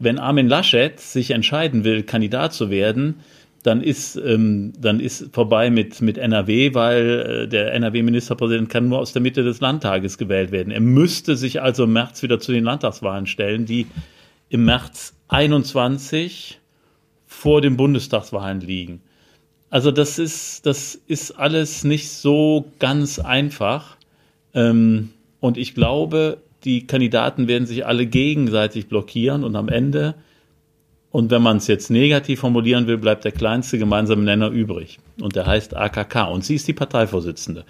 wenn 0.00 0.18
Armin 0.18 0.48
Laschet 0.48 0.98
sich 0.98 1.30
entscheiden 1.30 1.84
will, 1.84 2.02
Kandidat 2.02 2.54
zu 2.54 2.70
werden, 2.70 3.20
dann 3.62 3.82
ist, 3.82 4.16
ähm, 4.16 4.72
dann 4.78 5.00
ist 5.00 5.28
vorbei 5.32 5.70
mit, 5.70 6.00
mit 6.00 6.16
NRW, 6.16 6.74
weil 6.74 7.44
äh, 7.44 7.48
der 7.48 7.74
NRW-Ministerpräsident 7.74 8.70
kann 8.70 8.88
nur 8.88 8.98
aus 8.98 9.12
der 9.12 9.20
Mitte 9.20 9.42
des 9.42 9.60
Landtages 9.60 10.16
gewählt 10.16 10.50
werden. 10.50 10.70
Er 10.72 10.80
müsste 10.80 11.36
sich 11.36 11.60
also 11.60 11.84
im 11.84 11.92
März 11.92 12.22
wieder 12.22 12.40
zu 12.40 12.52
den 12.52 12.64
Landtagswahlen 12.64 13.26
stellen, 13.26 13.66
die 13.66 13.86
im 14.48 14.64
März 14.64 15.14
21 15.28 16.58
vor 17.26 17.60
den 17.60 17.76
Bundestagswahlen 17.76 18.60
liegen. 18.60 19.02
Also 19.68 19.90
das 19.92 20.18
ist, 20.18 20.66
das 20.66 20.94
ist 21.06 21.32
alles 21.32 21.84
nicht 21.84 22.10
so 22.10 22.72
ganz 22.78 23.18
einfach. 23.18 23.96
Ähm, 24.54 25.10
und 25.38 25.56
ich 25.56 25.74
glaube, 25.74 26.38
die 26.64 26.86
Kandidaten 26.86 27.46
werden 27.46 27.66
sich 27.66 27.86
alle 27.86 28.06
gegenseitig 28.06 28.88
blockieren 28.88 29.44
und 29.44 29.54
am 29.54 29.68
Ende, 29.68 30.14
und 31.12 31.30
wenn 31.30 31.42
man 31.42 31.56
es 31.56 31.66
jetzt 31.66 31.90
negativ 31.90 32.40
formulieren 32.40 32.86
will, 32.86 32.98
bleibt 32.98 33.24
der 33.24 33.32
kleinste 33.32 33.78
gemeinsame 33.78 34.22
Nenner 34.22 34.48
übrig. 34.48 34.98
Und 35.20 35.34
der 35.34 35.46
heißt 35.46 35.76
AKK. 35.76 36.28
Und 36.30 36.44
sie 36.44 36.54
ist 36.54 36.68
die 36.68 36.72
Parteivorsitzende. 36.72 37.64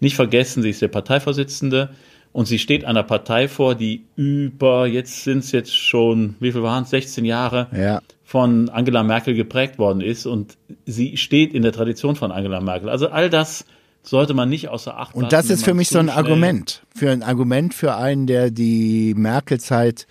Nicht 0.00 0.16
vergessen, 0.16 0.62
sie 0.62 0.70
ist 0.70 0.80
der 0.80 0.88
Parteivorsitzende 0.88 1.90
und 2.32 2.46
sie 2.46 2.58
steht 2.58 2.84
einer 2.84 3.02
Partei 3.02 3.48
vor, 3.48 3.74
die 3.74 4.04
über, 4.16 4.86
jetzt 4.86 5.24
sind 5.24 5.38
es 5.38 5.52
jetzt 5.52 5.76
schon, 5.76 6.36
wie 6.40 6.52
viel 6.52 6.62
waren 6.62 6.84
es, 6.84 6.90
16 6.90 7.24
Jahre 7.24 7.66
ja. 7.76 8.00
von 8.24 8.68
Angela 8.68 9.02
Merkel 9.02 9.34
geprägt 9.34 9.78
worden 9.78 10.00
ist 10.00 10.24
und 10.24 10.56
sie 10.86 11.16
steht 11.16 11.52
in 11.52 11.62
der 11.62 11.72
Tradition 11.72 12.16
von 12.16 12.32
Angela 12.32 12.60
Merkel. 12.60 12.88
Also 12.88 13.08
all 13.08 13.28
das 13.28 13.64
sollte 14.02 14.34
man 14.34 14.48
nicht 14.48 14.68
außer 14.68 14.96
Acht 14.96 15.14
lassen. 15.14 15.24
Und 15.24 15.32
das 15.32 15.50
ist 15.50 15.64
für 15.64 15.74
mich 15.74 15.88
so 15.88 15.98
ein 15.98 16.08
Argument. 16.08 16.82
Für 16.94 17.10
ein 17.10 17.22
Argument 17.22 17.74
für 17.74 17.96
einen, 17.96 18.26
der 18.26 18.50
die 18.50 19.14
Merkel-Zeit 19.16 20.06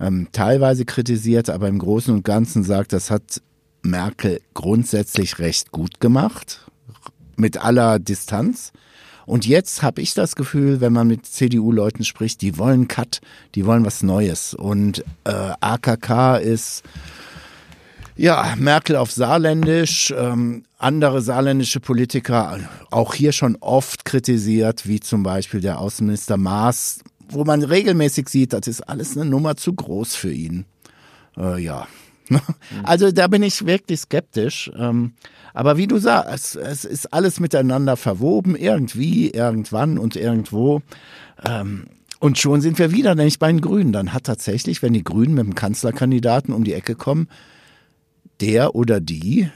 ähm, 0.00 0.28
teilweise 0.32 0.84
kritisiert, 0.84 1.50
aber 1.50 1.68
im 1.68 1.78
Großen 1.78 2.12
und 2.12 2.24
Ganzen 2.24 2.64
sagt, 2.64 2.92
das 2.92 3.10
hat 3.10 3.42
Merkel 3.82 4.40
grundsätzlich 4.54 5.38
recht 5.38 5.70
gut 5.70 6.00
gemacht. 6.00 6.66
Mit 7.36 7.64
aller 7.64 7.98
Distanz. 7.98 8.72
Und 9.24 9.46
jetzt 9.46 9.82
habe 9.82 10.02
ich 10.02 10.12
das 10.12 10.34
Gefühl, 10.34 10.80
wenn 10.80 10.92
man 10.92 11.06
mit 11.06 11.24
CDU-Leuten 11.24 12.04
spricht, 12.04 12.42
die 12.42 12.58
wollen 12.58 12.88
Cut, 12.88 13.20
die 13.54 13.64
wollen 13.64 13.84
was 13.84 14.02
Neues. 14.02 14.54
Und 14.54 15.04
äh, 15.24 15.52
AKK 15.60 16.38
ist 16.38 16.82
ja, 18.16 18.54
Merkel 18.58 18.96
auf 18.96 19.12
Saarländisch, 19.12 20.12
ähm, 20.14 20.64
andere 20.76 21.22
saarländische 21.22 21.80
Politiker 21.80 22.58
auch 22.90 23.14
hier 23.14 23.32
schon 23.32 23.56
oft 23.60 24.04
kritisiert, 24.04 24.86
wie 24.86 25.00
zum 25.00 25.22
Beispiel 25.22 25.62
der 25.62 25.78
Außenminister 25.78 26.36
Maas, 26.36 27.00
wo 27.30 27.44
man 27.44 27.62
regelmäßig 27.62 28.28
sieht, 28.28 28.52
das 28.52 28.66
ist 28.66 28.82
alles 28.82 29.16
eine 29.16 29.28
Nummer 29.28 29.56
zu 29.56 29.72
groß 29.74 30.14
für 30.14 30.32
ihn. 30.32 30.64
Äh, 31.36 31.62
ja. 31.62 31.86
Also 32.84 33.10
da 33.10 33.26
bin 33.26 33.42
ich 33.42 33.66
wirklich 33.66 34.00
skeptisch. 34.00 34.70
Ähm, 34.76 35.14
aber 35.52 35.76
wie 35.76 35.88
du 35.88 35.98
sagst, 35.98 36.54
es 36.54 36.84
ist 36.84 37.12
alles 37.12 37.40
miteinander 37.40 37.96
verwoben, 37.96 38.54
irgendwie, 38.54 39.30
irgendwann 39.30 39.98
und 39.98 40.14
irgendwo. 40.14 40.80
Ähm, 41.44 41.86
und 42.20 42.38
schon 42.38 42.60
sind 42.60 42.78
wir 42.78 42.92
wieder, 42.92 43.14
nämlich 43.14 43.38
bei 43.38 43.48
den 43.48 43.60
Grünen. 43.60 43.92
Dann 43.92 44.12
hat 44.12 44.24
tatsächlich, 44.24 44.82
wenn 44.82 44.92
die 44.92 45.02
Grünen 45.02 45.34
mit 45.34 45.44
dem 45.44 45.54
Kanzlerkandidaten 45.54 46.54
um 46.54 46.64
die 46.64 46.74
Ecke 46.74 46.94
kommen, 46.94 47.28
der 48.40 48.74
oder 48.74 49.00
die 49.00 49.50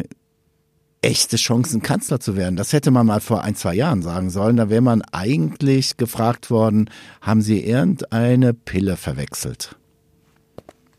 echte 1.05 1.37
Chancen, 1.37 1.83
Kanzler 1.83 2.19
zu 2.19 2.37
werden. 2.37 2.57
Das 2.57 2.73
hätte 2.73 2.91
man 2.91 3.07
mal 3.07 3.21
vor 3.21 3.43
ein, 3.43 3.55
zwei 3.55 3.75
Jahren 3.75 4.03
sagen 4.03 4.31
sollen. 4.31 4.57
Da 4.57 4.71
wäre 4.71 4.81
man 4.81 5.03
eigentlich 5.13 5.97
gefragt 5.97 6.51
worden, 6.51 6.91
haben 7.21 7.43
Sie 7.43 7.61
irgendeine 7.61 8.55
Pille 8.55 8.97
verwechselt? 8.97 9.77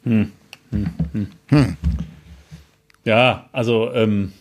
Hm. 0.04 0.32
Hm. 0.72 0.90
Hm. 1.12 1.28
hm. 1.48 1.78
Ja, 3.04 3.50
also 3.52 3.92
ähm, 3.94 4.32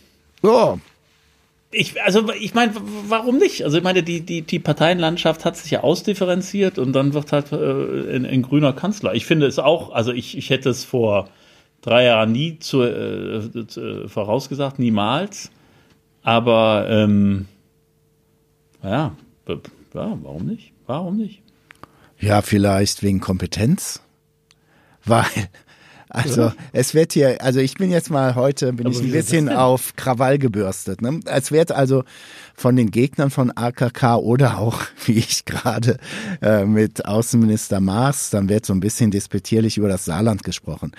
ja. 0.42 0.78
Ich, 1.70 2.00
also 2.02 2.30
ich 2.32 2.54
meine, 2.54 2.72
warum 3.08 3.38
nicht? 3.38 3.64
Also 3.64 3.78
ich 3.78 3.82
meine, 3.82 4.02
die, 4.02 4.20
die, 4.20 4.42
die 4.42 4.58
Parteienlandschaft 4.60 5.44
hat 5.44 5.56
sich 5.56 5.70
ja 5.72 5.80
ausdifferenziert 5.80 6.78
und 6.78 6.92
dann 6.92 7.14
wird 7.14 7.32
halt 7.32 7.52
äh, 7.52 8.14
ein, 8.14 8.26
ein 8.26 8.42
grüner 8.42 8.72
Kanzler. 8.72 9.14
Ich 9.14 9.26
finde 9.26 9.46
es 9.46 9.58
auch, 9.58 9.92
also 9.92 10.12
ich, 10.12 10.38
ich 10.38 10.50
hätte 10.50 10.70
es 10.70 10.84
vor 10.84 11.28
drei 11.84 12.04
Jahre 12.04 12.26
nie 12.26 12.58
zu, 12.58 12.82
äh, 12.82 13.36
äh, 13.36 14.08
vorausgesagt, 14.08 14.78
niemals. 14.78 15.50
Aber 16.22 16.86
ähm, 16.88 17.46
ja, 18.82 19.14
ja, 19.46 20.18
warum 20.22 20.46
nicht? 20.46 20.72
Warum 20.86 21.18
nicht? 21.18 21.42
Ja, 22.18 22.40
vielleicht 22.40 23.02
wegen 23.02 23.20
Kompetenz. 23.20 24.00
Weil, 25.04 25.26
also 26.08 26.42
ja. 26.42 26.54
es 26.72 26.94
wird 26.94 27.12
hier, 27.12 27.42
also 27.42 27.60
ich 27.60 27.74
bin 27.74 27.90
jetzt 27.90 28.10
mal 28.10 28.34
heute, 28.34 28.72
bin 28.72 28.86
Aber 28.86 28.94
ich 28.94 29.02
ein 29.02 29.10
bisschen 29.10 29.50
auf 29.50 29.94
Krawall 29.96 30.38
gebürstet. 30.38 31.02
Ne? 31.02 31.20
Es 31.26 31.52
wird 31.52 31.70
also 31.70 32.04
von 32.54 32.76
den 32.76 32.90
Gegnern 32.90 33.28
von 33.28 33.50
AKK 33.54 34.16
oder 34.16 34.58
auch, 34.58 34.80
wie 35.04 35.18
ich 35.18 35.44
gerade 35.44 35.98
äh, 36.40 36.64
mit 36.64 37.04
Außenminister 37.04 37.80
Maas, 37.80 38.30
dann 38.30 38.48
wird 38.48 38.64
so 38.64 38.72
ein 38.72 38.80
bisschen 38.80 39.10
disputierlich 39.10 39.76
über 39.76 39.88
das 39.88 40.06
Saarland 40.06 40.44
gesprochen. 40.44 40.92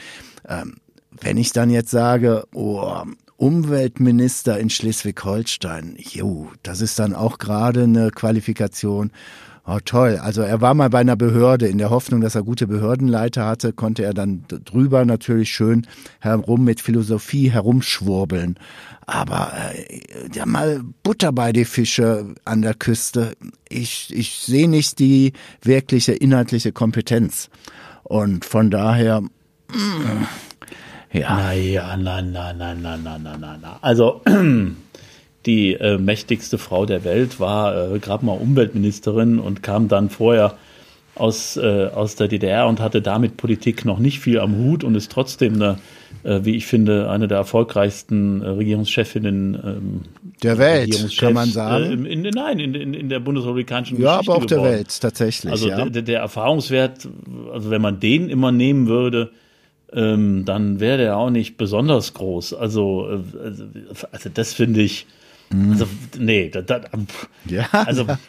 Ähm, 0.48 0.78
wenn 1.22 1.38
ich 1.38 1.52
dann 1.52 1.70
jetzt 1.70 1.92
sage, 1.92 2.46
oh, 2.54 3.04
Umweltminister 3.38 4.58
in 4.60 4.70
Schleswig-Holstein, 4.70 5.98
jo, 5.98 6.50
das 6.64 6.82
ist 6.82 7.00
dann 7.00 7.14
auch 7.14 7.38
gerade 7.38 7.84
eine 7.84 8.12
Qualifikation. 8.12 9.12
Oh, 9.68 9.80
toll. 9.84 10.20
Also 10.22 10.42
er 10.42 10.62
war 10.62 10.76
mal 10.76 10.92
bei 10.92 11.00
einer 11.00 11.16
Behörde. 11.16 11.68
In 11.68 11.80
der 11.80 11.90
Hoffnung, 11.90 12.22
dass 12.22 12.36
er 12.36 12.44
gute 12.44 12.68
Behördenleiter 12.68 13.46
hatte, 13.48 13.74
konnte 13.74 14.04
er 14.04 14.14
dann 14.14 14.46
drüber 14.48 15.06
natürlich 15.06 15.52
schön 15.52 15.88
herum 16.20 16.64
mit 16.64 16.82
Philosophie 16.82 17.50
herumschwurbeln. 17.50 18.60
Aber 19.08 19.52
äh, 19.74 20.00
ja, 20.34 20.46
mal 20.46 20.82
Butter 21.02 21.32
bei 21.32 21.52
die 21.52 21.66
Fische 21.66 22.36
an 22.46 22.62
der 22.62 22.76
Küste. 22.76 23.36
Ich, 23.68 24.16
ich 24.16 24.38
sehe 24.38 24.70
nicht 24.70 25.00
die 25.00 25.34
wirkliche 25.64 26.14
inhaltliche 26.14 26.72
Kompetenz. 26.72 27.50
Und 28.04 28.46
von 28.46 28.70
daher. 28.70 29.24
Ja. 31.12 31.36
Naja, 31.36 31.98
na, 31.98 32.22
na, 32.22 32.54
na, 32.54 32.74
na, 32.74 32.98
na, 32.98 33.18
na, 33.18 33.38
na, 33.38 33.58
na. 33.58 33.80
Also 33.82 34.22
die 35.46 35.74
äh, 35.74 35.98
mächtigste 35.98 36.58
Frau 36.58 36.86
der 36.86 37.04
Welt 37.04 37.40
war 37.40 37.94
äh, 37.94 38.00
gerade 38.00 38.26
mal 38.26 38.34
Umweltministerin 38.34 39.40
und 39.40 39.64
kam 39.64 39.88
dann 39.88 40.10
vorher 40.10 40.58
aus, 41.16 41.56
äh, 41.56 41.90
aus 41.94 42.16
der 42.16 42.28
DDR 42.28 42.68
und 42.68 42.82
hatte 42.82 43.02
damit 43.02 43.38
Politik 43.38 43.86
noch 43.86 44.00
nicht 44.00 44.20
viel 44.20 44.40
am 44.40 44.58
Hut 44.58 44.84
und 44.84 44.96
ist 44.96 45.12
trotzdem 45.12 45.56
eine, 45.56 45.78
äh, 46.24 46.42
wie 46.44 46.56
ich 46.56 46.66
finde, 46.66 47.10
eine 47.10 47.30
der 47.30 47.38
erfolgreichsten 47.38 48.42
äh, 48.42 48.50
Regierungschefinnen 48.50 49.56
ähm, 49.56 50.02
der 50.44 50.58
Welt, 50.58 51.18
kann 51.18 51.34
man 51.34 51.50
sagen. 51.50 52.06
Äh, 52.06 52.12
in, 52.12 52.26
in, 52.26 52.34
nein, 52.34 52.60
in, 52.60 52.76
in, 52.76 52.94
in 52.94 53.08
der 53.08 53.22
bundesrepublikanischen 53.22 54.02
ja, 54.02 54.18
Geschichte. 54.18 54.32
Ja, 54.32 54.34
aber 54.34 54.44
auch 54.44 54.48
geworden. 54.48 54.64
der 54.64 54.78
Welt 54.80 55.00
tatsächlich. 55.00 55.52
Also 55.52 55.70
ja. 55.70 55.86
der, 55.86 56.02
der 56.02 56.20
Erfahrungswert, 56.20 57.08
also 57.54 57.70
wenn 57.70 57.82
man 57.82 58.02
den 58.02 58.30
immer 58.30 58.52
nehmen 58.52 58.88
würde, 58.88 59.32
ähm, 59.96 60.44
dann 60.46 60.80
wäre 60.80 60.98
der 60.98 61.18
auch 61.18 61.30
nicht 61.30 61.58
besonders 61.58 62.14
groß. 62.14 62.54
Also, 62.54 63.10
äh, 63.10 63.96
also, 64.12 64.30
das 64.34 64.54
finde 64.54 64.82
ich, 64.82 65.08
mhm. 65.50 65.72
also, 65.72 65.88
nee, 66.20 66.50
da, 66.50 66.62
da, 66.62 66.82
ja, 67.46 67.68
also. 67.72 68.04
Ja. 68.04 68.20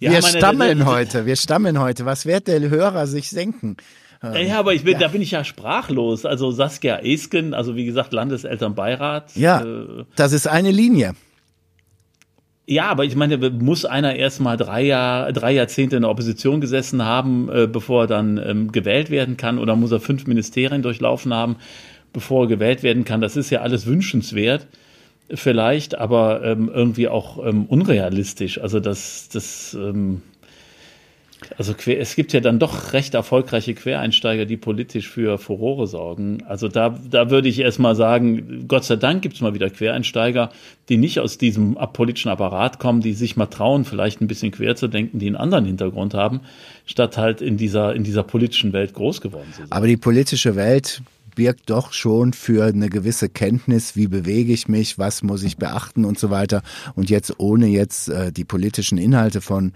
Wir 0.00 0.10
meine, 0.12 0.38
stammeln 0.38 0.78
das, 0.78 0.88
heute, 0.88 1.26
wir 1.26 1.36
stammeln 1.36 1.78
heute. 1.78 2.06
Was 2.06 2.24
wird 2.24 2.48
der 2.48 2.58
Hörer 2.70 3.06
sich 3.06 3.28
denken? 3.28 3.76
Ja, 4.22 4.58
aber 4.58 4.72
ich 4.72 4.84
bin, 4.84 4.94
ja. 4.94 5.00
da 5.00 5.08
bin 5.08 5.20
ich 5.20 5.32
ja 5.32 5.44
sprachlos. 5.44 6.24
Also 6.24 6.50
Saskia 6.50 7.00
Esken, 7.00 7.52
also 7.52 7.76
wie 7.76 7.84
gesagt, 7.84 8.14
Landeselternbeirat. 8.14 9.36
Ja, 9.36 9.62
äh, 9.62 10.04
das 10.16 10.32
ist 10.32 10.48
eine 10.48 10.70
Linie. 10.70 11.12
Ja, 12.66 12.86
aber 12.86 13.04
ich 13.04 13.14
meine, 13.14 13.36
muss 13.50 13.84
einer 13.84 14.16
erst 14.16 14.40
mal 14.40 14.56
drei, 14.56 14.82
Jahr, 14.82 15.32
drei 15.32 15.52
Jahrzehnte 15.52 15.96
in 15.96 16.02
der 16.02 16.10
Opposition 16.10 16.62
gesessen 16.62 17.04
haben, 17.04 17.50
äh, 17.50 17.66
bevor 17.66 18.04
er 18.04 18.06
dann 18.06 18.38
ähm, 18.38 18.72
gewählt 18.72 19.10
werden 19.10 19.36
kann, 19.36 19.58
oder 19.58 19.76
muss 19.76 19.92
er 19.92 20.00
fünf 20.00 20.26
Ministerien 20.26 20.80
durchlaufen 20.80 21.34
haben, 21.34 21.56
bevor 22.14 22.44
er 22.44 22.48
gewählt 22.48 22.82
werden 22.82 23.04
kann? 23.04 23.20
Das 23.20 23.36
ist 23.36 23.50
ja 23.50 23.60
alles 23.60 23.84
wünschenswert, 23.84 24.66
vielleicht, 25.28 25.98
aber 25.98 26.42
ähm, 26.42 26.70
irgendwie 26.72 27.08
auch 27.08 27.44
ähm, 27.44 27.66
unrealistisch. 27.66 28.58
Also 28.58 28.80
das, 28.80 29.28
das 29.28 29.74
ähm, 29.74 30.22
also 31.56 31.74
es 31.86 32.16
gibt 32.16 32.32
ja 32.32 32.40
dann 32.40 32.58
doch 32.58 32.92
recht 32.92 33.14
erfolgreiche 33.14 33.74
Quereinsteiger, 33.74 34.44
die 34.44 34.56
politisch 34.56 35.08
für 35.08 35.38
Furore 35.38 35.86
sorgen. 35.86 36.42
Also 36.46 36.68
da, 36.68 36.98
da 37.10 37.30
würde 37.30 37.48
ich 37.48 37.58
erstmal 37.58 37.94
sagen, 37.94 38.66
Gott 38.68 38.84
sei 38.84 38.96
Dank 38.96 39.22
gibt 39.22 39.36
es 39.36 39.40
mal 39.40 39.54
wieder 39.54 39.70
Quereinsteiger, 39.70 40.50
die 40.88 40.96
nicht 40.96 41.20
aus 41.20 41.38
diesem 41.38 41.76
politischen 41.92 42.28
Apparat 42.28 42.78
kommen, 42.78 43.00
die 43.00 43.12
sich 43.12 43.36
mal 43.36 43.46
trauen, 43.46 43.84
vielleicht 43.84 44.20
ein 44.20 44.26
bisschen 44.26 44.52
quer 44.52 44.76
zu 44.76 44.88
denken, 44.88 45.18
die 45.18 45.26
einen 45.26 45.36
anderen 45.36 45.64
Hintergrund 45.64 46.14
haben, 46.14 46.40
statt 46.86 47.16
halt 47.16 47.40
in 47.40 47.56
dieser, 47.56 47.94
in 47.94 48.04
dieser 48.04 48.22
politischen 48.22 48.72
Welt 48.72 48.94
groß 48.94 49.20
geworden 49.20 49.48
zu 49.52 49.62
sein. 49.62 49.72
Aber 49.72 49.86
die 49.86 49.96
politische 49.96 50.56
Welt 50.56 51.02
birgt 51.34 51.70
doch 51.70 51.92
schon 51.92 52.32
für 52.32 52.64
eine 52.64 52.88
gewisse 52.88 53.28
Kenntnis, 53.28 53.96
wie 53.96 54.06
bewege 54.06 54.52
ich 54.52 54.68
mich, 54.68 54.98
was 54.98 55.22
muss 55.22 55.42
ich 55.42 55.56
beachten 55.56 56.04
und 56.04 56.18
so 56.18 56.30
weiter. 56.30 56.62
Und 56.94 57.10
jetzt 57.10 57.38
ohne 57.38 57.66
jetzt 57.66 58.08
äh, 58.08 58.32
die 58.32 58.44
politischen 58.44 58.98
Inhalte 58.98 59.40
von 59.40 59.72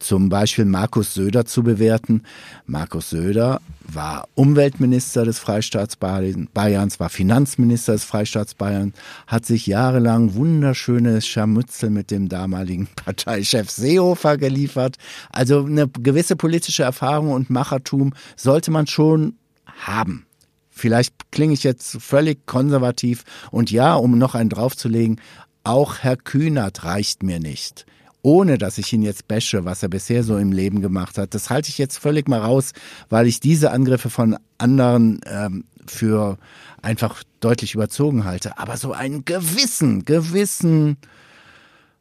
zum 0.00 0.28
Beispiel 0.28 0.64
Markus 0.64 1.14
Söder 1.14 1.44
zu 1.44 1.62
bewerten. 1.62 2.22
Markus 2.66 3.10
Söder 3.10 3.60
war 3.80 4.26
Umweltminister 4.34 5.24
des 5.24 5.38
Freistaats 5.38 5.96
Bayerns, 5.96 7.00
war 7.00 7.10
Finanzminister 7.10 7.92
des 7.92 8.04
Freistaats 8.04 8.54
Bayern, 8.54 8.94
hat 9.26 9.46
sich 9.46 9.66
jahrelang 9.66 10.34
wunderschöne 10.34 11.20
Scharmützel 11.20 11.90
mit 11.90 12.10
dem 12.10 12.28
damaligen 12.28 12.88
Parteichef 12.96 13.70
Seehofer 13.70 14.36
geliefert. 14.38 14.96
Also 15.30 15.64
eine 15.64 15.88
gewisse 15.88 16.36
politische 16.36 16.82
Erfahrung 16.82 17.32
und 17.32 17.50
Machertum 17.50 18.14
sollte 18.36 18.70
man 18.70 18.86
schon 18.86 19.34
haben. 19.66 20.26
Vielleicht 20.70 21.30
klinge 21.30 21.52
ich 21.52 21.62
jetzt 21.62 22.00
völlig 22.00 22.46
konservativ 22.46 23.24
und 23.50 23.70
ja, 23.70 23.94
um 23.94 24.16
noch 24.16 24.34
einen 24.34 24.48
draufzulegen, 24.48 25.20
auch 25.62 25.98
Herr 25.98 26.16
Kühnert 26.16 26.84
reicht 26.84 27.22
mir 27.22 27.38
nicht 27.38 27.84
ohne 28.22 28.58
dass 28.58 28.78
ich 28.78 28.92
ihn 28.92 29.02
jetzt 29.02 29.28
bashe, 29.28 29.64
was 29.64 29.82
er 29.82 29.88
bisher 29.88 30.22
so 30.22 30.36
im 30.36 30.52
Leben 30.52 30.80
gemacht 30.82 31.18
hat. 31.18 31.34
Das 31.34 31.50
halte 31.50 31.68
ich 31.68 31.78
jetzt 31.78 31.98
völlig 31.98 32.28
mal 32.28 32.40
raus, 32.40 32.72
weil 33.08 33.26
ich 33.26 33.40
diese 33.40 33.70
Angriffe 33.70 34.10
von 34.10 34.36
anderen 34.58 35.20
ähm, 35.26 35.64
für 35.86 36.38
einfach 36.82 37.22
deutlich 37.40 37.74
überzogen 37.74 38.24
halte. 38.24 38.58
Aber 38.58 38.76
so 38.76 38.92
einen 38.92 39.24
gewissen, 39.24 40.04
gewissen, 40.04 40.96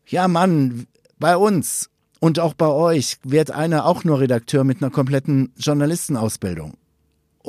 ja 0.05 0.27
Mann, 0.27 0.88
bei 1.19 1.38
uns 1.38 1.89
und 2.19 2.39
auch 2.39 2.53
bei 2.53 2.67
euch 2.67 3.17
wird 3.23 3.51
einer 3.51 3.86
auch 3.86 4.03
nur 4.03 4.19
Redakteur 4.19 4.63
mit 4.63 4.82
einer 4.82 4.91
kompletten 4.91 5.53
Journalistenausbildung. 5.58 6.79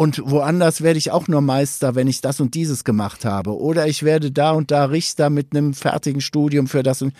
Und 0.00 0.22
woanders 0.24 0.80
werde 0.80 0.96
ich 0.96 1.10
auch 1.10 1.28
nur 1.28 1.42
Meister, 1.42 1.94
wenn 1.94 2.08
ich 2.08 2.22
das 2.22 2.40
und 2.40 2.54
dieses 2.54 2.84
gemacht 2.84 3.26
habe. 3.26 3.54
Oder 3.60 3.86
ich 3.86 4.02
werde 4.02 4.30
da 4.30 4.52
und 4.52 4.70
da 4.70 4.86
Richter 4.86 5.28
mit 5.28 5.48
einem 5.54 5.74
fertigen 5.74 6.22
Studium 6.22 6.68
für 6.68 6.82
das 6.82 7.02
und 7.02 7.12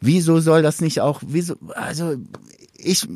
wieso 0.00 0.38
soll 0.38 0.62
das 0.62 0.80
nicht 0.80 1.00
auch, 1.00 1.20
wieso, 1.26 1.56
also 1.74 2.14
ich, 2.76 3.08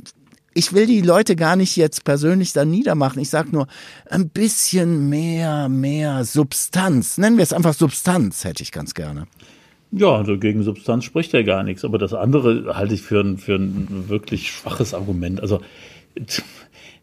ich 0.54 0.72
will 0.72 0.86
die 0.86 1.02
Leute 1.02 1.36
gar 1.36 1.54
nicht 1.54 1.76
jetzt 1.76 2.02
persönlich 2.02 2.52
da 2.52 2.64
niedermachen. 2.64 3.22
Ich 3.22 3.30
sag 3.30 3.52
nur, 3.52 3.68
ein 4.10 4.28
bisschen 4.28 5.08
mehr, 5.08 5.68
mehr 5.68 6.24
Substanz. 6.24 7.16
Nennen 7.16 7.36
wir 7.36 7.44
es 7.44 7.52
einfach 7.52 7.74
Substanz, 7.74 8.42
hätte 8.42 8.64
ich 8.64 8.72
ganz 8.72 8.92
gerne. 8.92 9.28
Ja, 9.92 10.16
also 10.16 10.36
gegen 10.36 10.64
Substanz 10.64 11.04
spricht 11.04 11.32
ja 11.32 11.42
gar 11.42 11.62
nichts. 11.62 11.84
Aber 11.84 11.98
das 11.98 12.12
andere 12.12 12.74
halte 12.74 12.94
ich 12.94 13.02
für 13.02 13.20
ein, 13.20 13.38
für 13.38 13.54
ein 13.54 14.08
wirklich 14.08 14.50
schwaches 14.50 14.94
Argument. 14.94 15.40
Also, 15.40 15.60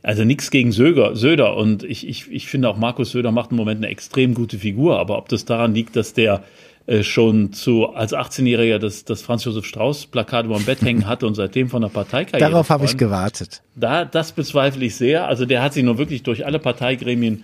also 0.01 0.23
nichts 0.23 0.49
gegen 0.49 0.71
Söder, 0.71 1.15
Söder 1.15 1.57
und 1.57 1.83
ich, 1.83 2.07
ich, 2.07 2.31
ich 2.31 2.47
finde 2.47 2.69
auch 2.69 2.77
Markus 2.77 3.11
Söder 3.11 3.31
macht 3.31 3.51
im 3.51 3.57
Moment 3.57 3.83
eine 3.83 3.91
extrem 3.91 4.33
gute 4.33 4.57
Figur, 4.57 4.99
aber 4.99 5.17
ob 5.17 5.29
das 5.29 5.45
daran 5.45 5.73
liegt, 5.73 5.95
dass 5.95 6.13
der 6.13 6.43
äh, 6.85 7.03
schon 7.03 7.51
zu 7.51 7.89
als 7.89 8.13
18-Jähriger 8.13 8.79
das, 8.79 9.03
das 9.03 9.21
Franz 9.21 9.43
Josef 9.43 9.65
Strauß 9.65 10.07
Plakat 10.07 10.45
über 10.45 10.55
dem 10.55 10.65
Bett 10.65 10.81
hängen 10.81 11.05
hatte 11.05 11.27
und 11.27 11.35
seitdem 11.35 11.69
von 11.69 11.81
der 11.81 11.89
Parteikarriere. 11.89 12.49
Darauf 12.51 12.69
habe 12.69 12.85
ich 12.85 12.97
gewartet. 12.97 13.61
Da, 13.75 14.05
das 14.05 14.31
bezweifle 14.31 14.85
ich 14.85 14.95
sehr. 14.95 15.27
Also 15.27 15.45
der 15.45 15.61
hat 15.61 15.73
sich 15.73 15.83
nur 15.83 15.97
wirklich 15.97 16.23
durch 16.23 16.45
alle 16.45 16.59
Parteigremien 16.59 17.43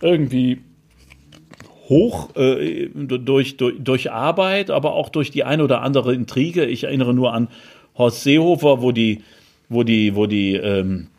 irgendwie 0.00 0.60
hoch 1.88 2.34
äh, 2.36 2.88
durch, 2.94 3.56
durch, 3.56 3.74
durch 3.78 4.10
Arbeit, 4.12 4.70
aber 4.70 4.94
auch 4.94 5.08
durch 5.08 5.30
die 5.30 5.44
eine 5.44 5.64
oder 5.64 5.82
andere 5.82 6.14
Intrige. 6.14 6.64
Ich 6.64 6.84
erinnere 6.84 7.14
nur 7.14 7.32
an 7.34 7.48
Horst 7.98 8.22
Seehofer, 8.22 8.80
wo 8.80 8.92
die, 8.92 9.22
wo 9.68 9.82
die, 9.82 10.14
wo 10.14 10.26
die 10.26 10.54
ähm, 10.54 11.08
äh, 11.08 11.15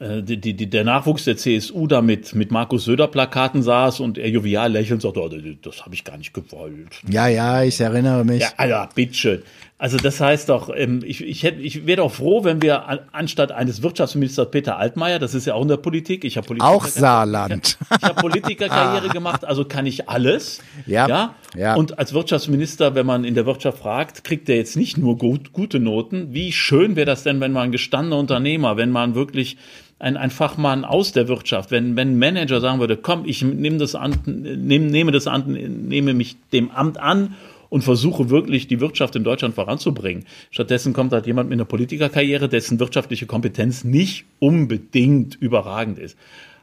die, 0.00 0.38
die, 0.38 0.70
der 0.70 0.84
Nachwuchs 0.84 1.24
der 1.24 1.36
CSU 1.36 1.86
da 1.86 2.02
mit, 2.02 2.34
mit 2.34 2.50
Markus 2.50 2.84
Söder 2.84 3.08
Plakaten 3.08 3.62
saß 3.62 4.00
und 4.00 4.18
er 4.18 4.28
jovial 4.28 4.72
lächelnd 4.72 5.02
sagte, 5.02 5.20
oh, 5.20 5.30
das 5.62 5.84
habe 5.84 5.94
ich 5.94 6.04
gar 6.04 6.16
nicht 6.16 6.34
gewollt. 6.34 7.00
Ja, 7.08 7.26
ja, 7.28 7.62
ich 7.62 7.80
erinnere 7.80 8.24
mich. 8.24 8.42
Ja, 8.42 8.52
Alter, 8.56 8.88
bitteschön. 8.94 9.42
Also 9.76 9.96
das 9.96 10.20
heißt 10.20 10.50
doch, 10.50 10.70
ähm, 10.74 11.00
ich, 11.04 11.22
ich, 11.22 11.42
hätte, 11.42 11.60
ich 11.60 11.84
wäre 11.84 11.96
doch 11.96 12.12
froh, 12.12 12.44
wenn 12.44 12.62
wir 12.62 12.86
an, 12.88 13.00
anstatt 13.10 13.50
eines 13.50 13.82
Wirtschaftsministers 13.82 14.48
Peter 14.52 14.78
Altmaier, 14.78 15.18
das 15.18 15.34
ist 15.34 15.46
ja 15.46 15.54
auch 15.54 15.62
in 15.62 15.68
der 15.68 15.78
Politik, 15.78 16.24
ich 16.24 16.36
habe 16.36 16.46
Politiker, 16.46 16.70
auch 16.70 16.86
Saarland, 16.86 17.76
ich, 17.98 18.02
habe 18.04 18.20
Politikerkarriere 18.20 19.08
gemacht, 19.08 19.44
also 19.44 19.64
kann 19.64 19.84
ich 19.84 20.08
alles. 20.08 20.60
Ja, 20.86 21.08
ja, 21.08 21.34
ja. 21.56 21.74
Und 21.74 21.98
als 21.98 22.14
Wirtschaftsminister, 22.14 22.94
wenn 22.94 23.04
man 23.04 23.24
in 23.24 23.34
der 23.34 23.46
Wirtschaft 23.46 23.78
fragt, 23.78 24.22
kriegt 24.22 24.48
er 24.48 24.56
jetzt 24.56 24.76
nicht 24.76 24.96
nur 24.96 25.18
gut, 25.18 25.52
gute 25.52 25.80
Noten. 25.80 26.32
Wie 26.32 26.52
schön 26.52 26.94
wäre 26.94 27.06
das 27.06 27.24
denn, 27.24 27.40
wenn 27.40 27.50
man 27.50 27.64
ein 27.64 27.72
gestandener 27.72 28.18
Unternehmer, 28.18 28.76
wenn 28.76 28.90
man 28.90 29.16
wirklich 29.16 29.56
ein, 29.98 30.16
ein 30.16 30.30
Fachmann 30.30 30.84
aus 30.84 31.10
der 31.10 31.26
Wirtschaft, 31.26 31.72
wenn, 31.72 31.96
wenn 31.96 32.12
ein 32.12 32.18
Manager 32.18 32.60
sagen 32.60 32.78
würde, 32.78 32.96
komm, 32.96 33.24
ich 33.26 33.42
nehme 33.42 33.78
das 33.78 33.96
an, 33.96 34.20
nehme, 34.24 34.86
nehme 34.86 35.10
das 35.10 35.26
an, 35.26 35.46
nehme 35.46 36.14
mich 36.14 36.36
dem 36.52 36.70
Amt 36.70 36.98
an 36.98 37.34
und 37.68 37.82
versuche 37.82 38.30
wirklich 38.30 38.66
die 38.68 38.80
Wirtschaft 38.80 39.16
in 39.16 39.24
Deutschland 39.24 39.54
voranzubringen. 39.54 40.24
Stattdessen 40.50 40.92
kommt 40.92 41.12
halt 41.12 41.26
jemand 41.26 41.48
mit 41.48 41.56
einer 41.56 41.64
Politikerkarriere, 41.64 42.48
dessen 42.48 42.80
wirtschaftliche 42.80 43.26
Kompetenz 43.26 43.84
nicht 43.84 44.24
unbedingt 44.38 45.34
überragend 45.36 45.98
ist. 45.98 46.16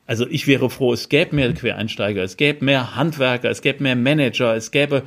Also 0.07 0.27
ich 0.27 0.47
wäre 0.47 0.69
froh, 0.69 0.93
es 0.93 1.09
gäbe 1.09 1.35
mehr 1.35 1.53
Quereinsteiger, 1.53 2.23
es 2.23 2.37
gäbe 2.37 2.65
mehr 2.65 2.95
Handwerker, 2.95 3.49
es 3.49 3.61
gäbe 3.61 3.83
mehr 3.83 3.95
Manager, 3.95 4.55
es 4.55 4.71
gäbe 4.71 5.03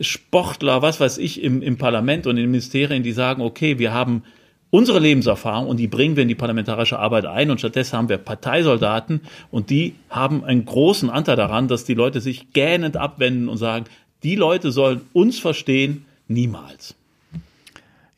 Sportler, 0.00 0.82
was 0.82 1.00
weiß 1.00 1.18
ich, 1.18 1.42
im, 1.42 1.62
im 1.62 1.76
Parlament 1.76 2.26
und 2.26 2.36
in 2.36 2.44
den 2.44 2.50
Ministerien, 2.50 3.02
die 3.02 3.12
sagen, 3.12 3.42
okay, 3.42 3.78
wir 3.78 3.92
haben 3.92 4.22
unsere 4.70 4.98
Lebenserfahrung 4.98 5.66
und 5.66 5.78
die 5.78 5.86
bringen 5.86 6.16
wir 6.16 6.22
in 6.22 6.28
die 6.28 6.34
parlamentarische 6.34 6.98
Arbeit 6.98 7.24
ein 7.24 7.50
und 7.50 7.58
stattdessen 7.58 7.96
haben 7.96 8.08
wir 8.08 8.18
Parteisoldaten 8.18 9.22
und 9.50 9.70
die 9.70 9.94
haben 10.10 10.44
einen 10.44 10.64
großen 10.64 11.08
Anteil 11.08 11.36
daran, 11.36 11.68
dass 11.68 11.84
die 11.84 11.94
Leute 11.94 12.20
sich 12.20 12.52
gähnend 12.52 12.96
abwenden 12.96 13.48
und 13.48 13.56
sagen, 13.56 13.86
die 14.22 14.34
Leute 14.34 14.72
sollen 14.72 15.02
uns 15.12 15.38
verstehen, 15.38 16.04
niemals. 16.26 16.94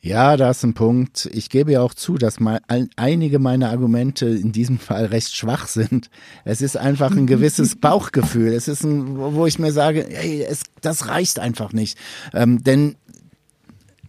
Ja, 0.03 0.35
da 0.35 0.49
ist 0.49 0.63
ein 0.63 0.73
Punkt. 0.73 1.29
Ich 1.31 1.49
gebe 1.51 1.73
ja 1.73 1.81
auch 1.81 1.93
zu, 1.93 2.17
dass 2.17 2.39
mal 2.39 2.59
einige 2.95 3.37
meiner 3.37 3.69
Argumente 3.69 4.25
in 4.25 4.51
diesem 4.51 4.79
Fall 4.79 5.05
recht 5.05 5.35
schwach 5.35 5.67
sind. 5.67 6.09
Es 6.43 6.61
ist 6.61 6.75
einfach 6.75 7.11
ein 7.11 7.27
gewisses 7.27 7.75
Bauchgefühl. 7.79 8.53
Es 8.53 8.67
ist 8.67 8.83
ein, 8.83 9.15
wo 9.17 9.45
ich 9.45 9.59
mir 9.59 9.71
sage, 9.71 10.07
hey, 10.09 10.43
es, 10.43 10.63
das 10.81 11.07
reicht 11.07 11.37
einfach 11.39 11.71
nicht. 11.71 11.97
Ähm, 12.33 12.63
denn 12.63 12.95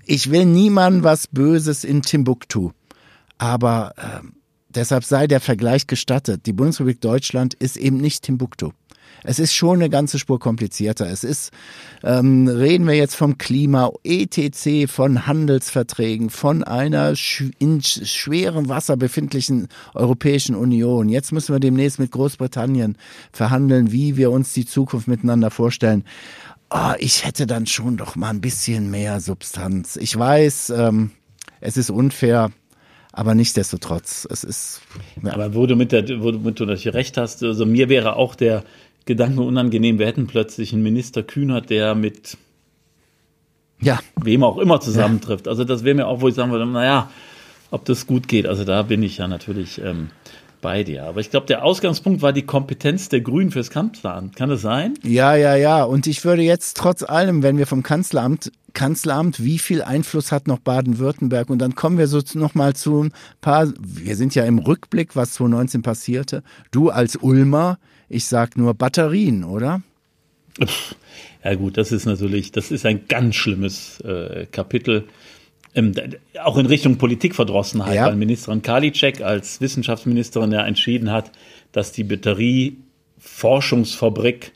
ich 0.06 0.30
will 0.30 0.46
niemandem 0.46 1.04
was 1.04 1.26
Böses 1.26 1.84
in 1.84 2.00
Timbuktu. 2.00 2.70
Aber 3.36 3.92
äh, 3.98 4.26
deshalb 4.70 5.04
sei 5.04 5.26
der 5.26 5.40
Vergleich 5.40 5.86
gestattet. 5.86 6.46
Die 6.46 6.54
Bundesrepublik 6.54 7.02
Deutschland 7.02 7.52
ist 7.54 7.76
eben 7.76 7.98
nicht 7.98 8.22
Timbuktu. 8.22 8.70
Es 9.24 9.38
ist 9.38 9.54
schon 9.54 9.76
eine 9.76 9.90
ganze 9.90 10.18
Spur 10.18 10.38
komplizierter. 10.40 11.08
Es 11.08 11.24
ist, 11.24 11.52
ähm, 12.02 12.48
reden 12.48 12.86
wir 12.86 12.94
jetzt 12.94 13.14
vom 13.14 13.38
Klima, 13.38 13.90
ETC, 14.02 14.88
von 14.88 15.26
Handelsverträgen, 15.26 16.30
von 16.30 16.64
einer 16.64 17.14
sch 17.14 17.44
in 17.58 17.82
schwerem 17.82 18.68
Wasser 18.68 18.96
befindlichen 18.96 19.68
Europäischen 19.94 20.54
Union. 20.54 21.08
Jetzt 21.08 21.32
müssen 21.32 21.54
wir 21.54 21.60
demnächst 21.60 21.98
mit 21.98 22.10
Großbritannien 22.10 22.96
verhandeln, 23.32 23.92
wie 23.92 24.16
wir 24.16 24.30
uns 24.30 24.52
die 24.52 24.66
Zukunft 24.66 25.08
miteinander 25.08 25.50
vorstellen. 25.50 26.04
Oh, 26.70 26.94
ich 26.98 27.24
hätte 27.24 27.46
dann 27.46 27.66
schon 27.66 27.96
doch 27.98 28.16
mal 28.16 28.30
ein 28.30 28.40
bisschen 28.40 28.90
mehr 28.90 29.20
Substanz. 29.20 29.96
Ich 29.96 30.18
weiß, 30.18 30.70
ähm, 30.70 31.10
es 31.60 31.76
ist 31.76 31.90
unfair, 31.90 32.50
aber 33.12 33.34
nichtsdestotrotz, 33.34 34.26
es 34.30 34.42
ist. 34.42 34.80
Ja. 35.22 35.34
Aber 35.34 35.54
wo 35.54 35.66
du 35.66 35.76
mit 35.76 35.92
der, 35.92 36.08
wo 36.22 36.30
du, 36.30 36.38
mit 36.38 36.58
du 36.58 36.64
recht 36.64 37.18
hast, 37.18 37.42
also 37.42 37.66
mir 37.66 37.90
wäre 37.90 38.16
auch 38.16 38.34
der 38.34 38.64
Gedanken 39.06 39.40
unangenehm. 39.40 39.98
Wir 39.98 40.06
hätten 40.06 40.26
plötzlich 40.26 40.72
einen 40.72 40.82
Minister 40.82 41.22
Kühnert, 41.22 41.70
der 41.70 41.94
mit 41.94 42.36
ja. 43.80 43.98
wem 44.16 44.44
auch 44.44 44.58
immer 44.58 44.80
zusammentrifft. 44.80 45.48
Also 45.48 45.64
das 45.64 45.84
wäre 45.84 45.94
mir 45.94 46.06
auch, 46.06 46.20
wo 46.20 46.28
ich 46.28 46.34
sagen 46.34 46.52
würde, 46.52 46.66
naja, 46.66 47.10
ob 47.70 47.84
das 47.84 48.06
gut 48.06 48.28
geht. 48.28 48.46
Also 48.46 48.64
da 48.64 48.82
bin 48.82 49.02
ich 49.02 49.18
ja 49.18 49.28
natürlich 49.28 49.80
ähm, 49.82 50.10
bei 50.60 50.84
dir. 50.84 51.04
Aber 51.04 51.20
ich 51.20 51.30
glaube, 51.30 51.46
der 51.46 51.64
Ausgangspunkt 51.64 52.22
war 52.22 52.32
die 52.32 52.42
Kompetenz 52.42 53.08
der 53.08 53.20
Grünen 53.20 53.50
fürs 53.50 53.70
Kanzleramt. 53.70 54.36
Kann 54.36 54.48
das 54.48 54.62
sein? 54.62 54.94
Ja, 55.02 55.34
ja, 55.34 55.56
ja. 55.56 55.82
Und 55.84 56.06
ich 56.06 56.24
würde 56.24 56.42
jetzt 56.42 56.76
trotz 56.76 57.02
allem, 57.02 57.42
wenn 57.42 57.58
wir 57.58 57.66
vom 57.66 57.82
Kanzleramt 57.82 58.52
Kanzleramt, 58.74 59.44
wie 59.44 59.58
viel 59.58 59.82
Einfluss 59.82 60.32
hat 60.32 60.46
noch 60.46 60.58
Baden-Württemberg? 60.58 61.50
Und 61.50 61.58
dann 61.58 61.74
kommen 61.74 61.98
wir 61.98 62.06
so 62.06 62.20
noch 62.34 62.54
mal 62.54 62.74
zu 62.74 63.02
ein 63.02 63.12
paar, 63.40 63.68
wir 63.78 64.16
sind 64.16 64.34
ja 64.34 64.44
im 64.44 64.58
Rückblick, 64.58 65.14
was 65.14 65.34
2019 65.34 65.82
passierte. 65.82 66.42
Du 66.70 66.88
als 66.88 67.16
Ulmer, 67.16 67.78
ich 68.12 68.26
sag 68.26 68.56
nur 68.56 68.74
Batterien, 68.74 69.42
oder? 69.44 69.82
Ja 71.44 71.54
gut, 71.54 71.76
das 71.76 71.92
ist 71.92 72.06
natürlich, 72.06 72.52
das 72.52 72.70
ist 72.70 72.86
ein 72.86 73.08
ganz 73.08 73.34
schlimmes 73.34 74.00
äh, 74.00 74.46
Kapitel. 74.52 75.04
Ähm, 75.74 75.92
auch 76.42 76.56
in 76.58 76.66
Richtung 76.66 76.98
Politikverdrossenheit, 76.98 77.96
ja. 77.96 78.06
weil 78.06 78.16
Ministerin 78.16 78.60
Karliczek 78.62 79.22
als 79.22 79.60
Wissenschaftsministerin 79.60 80.52
ja 80.52 80.64
entschieden 80.66 81.10
hat, 81.10 81.32
dass 81.72 81.92
die 81.92 82.04
Batterieforschungsfabrik 82.04 84.52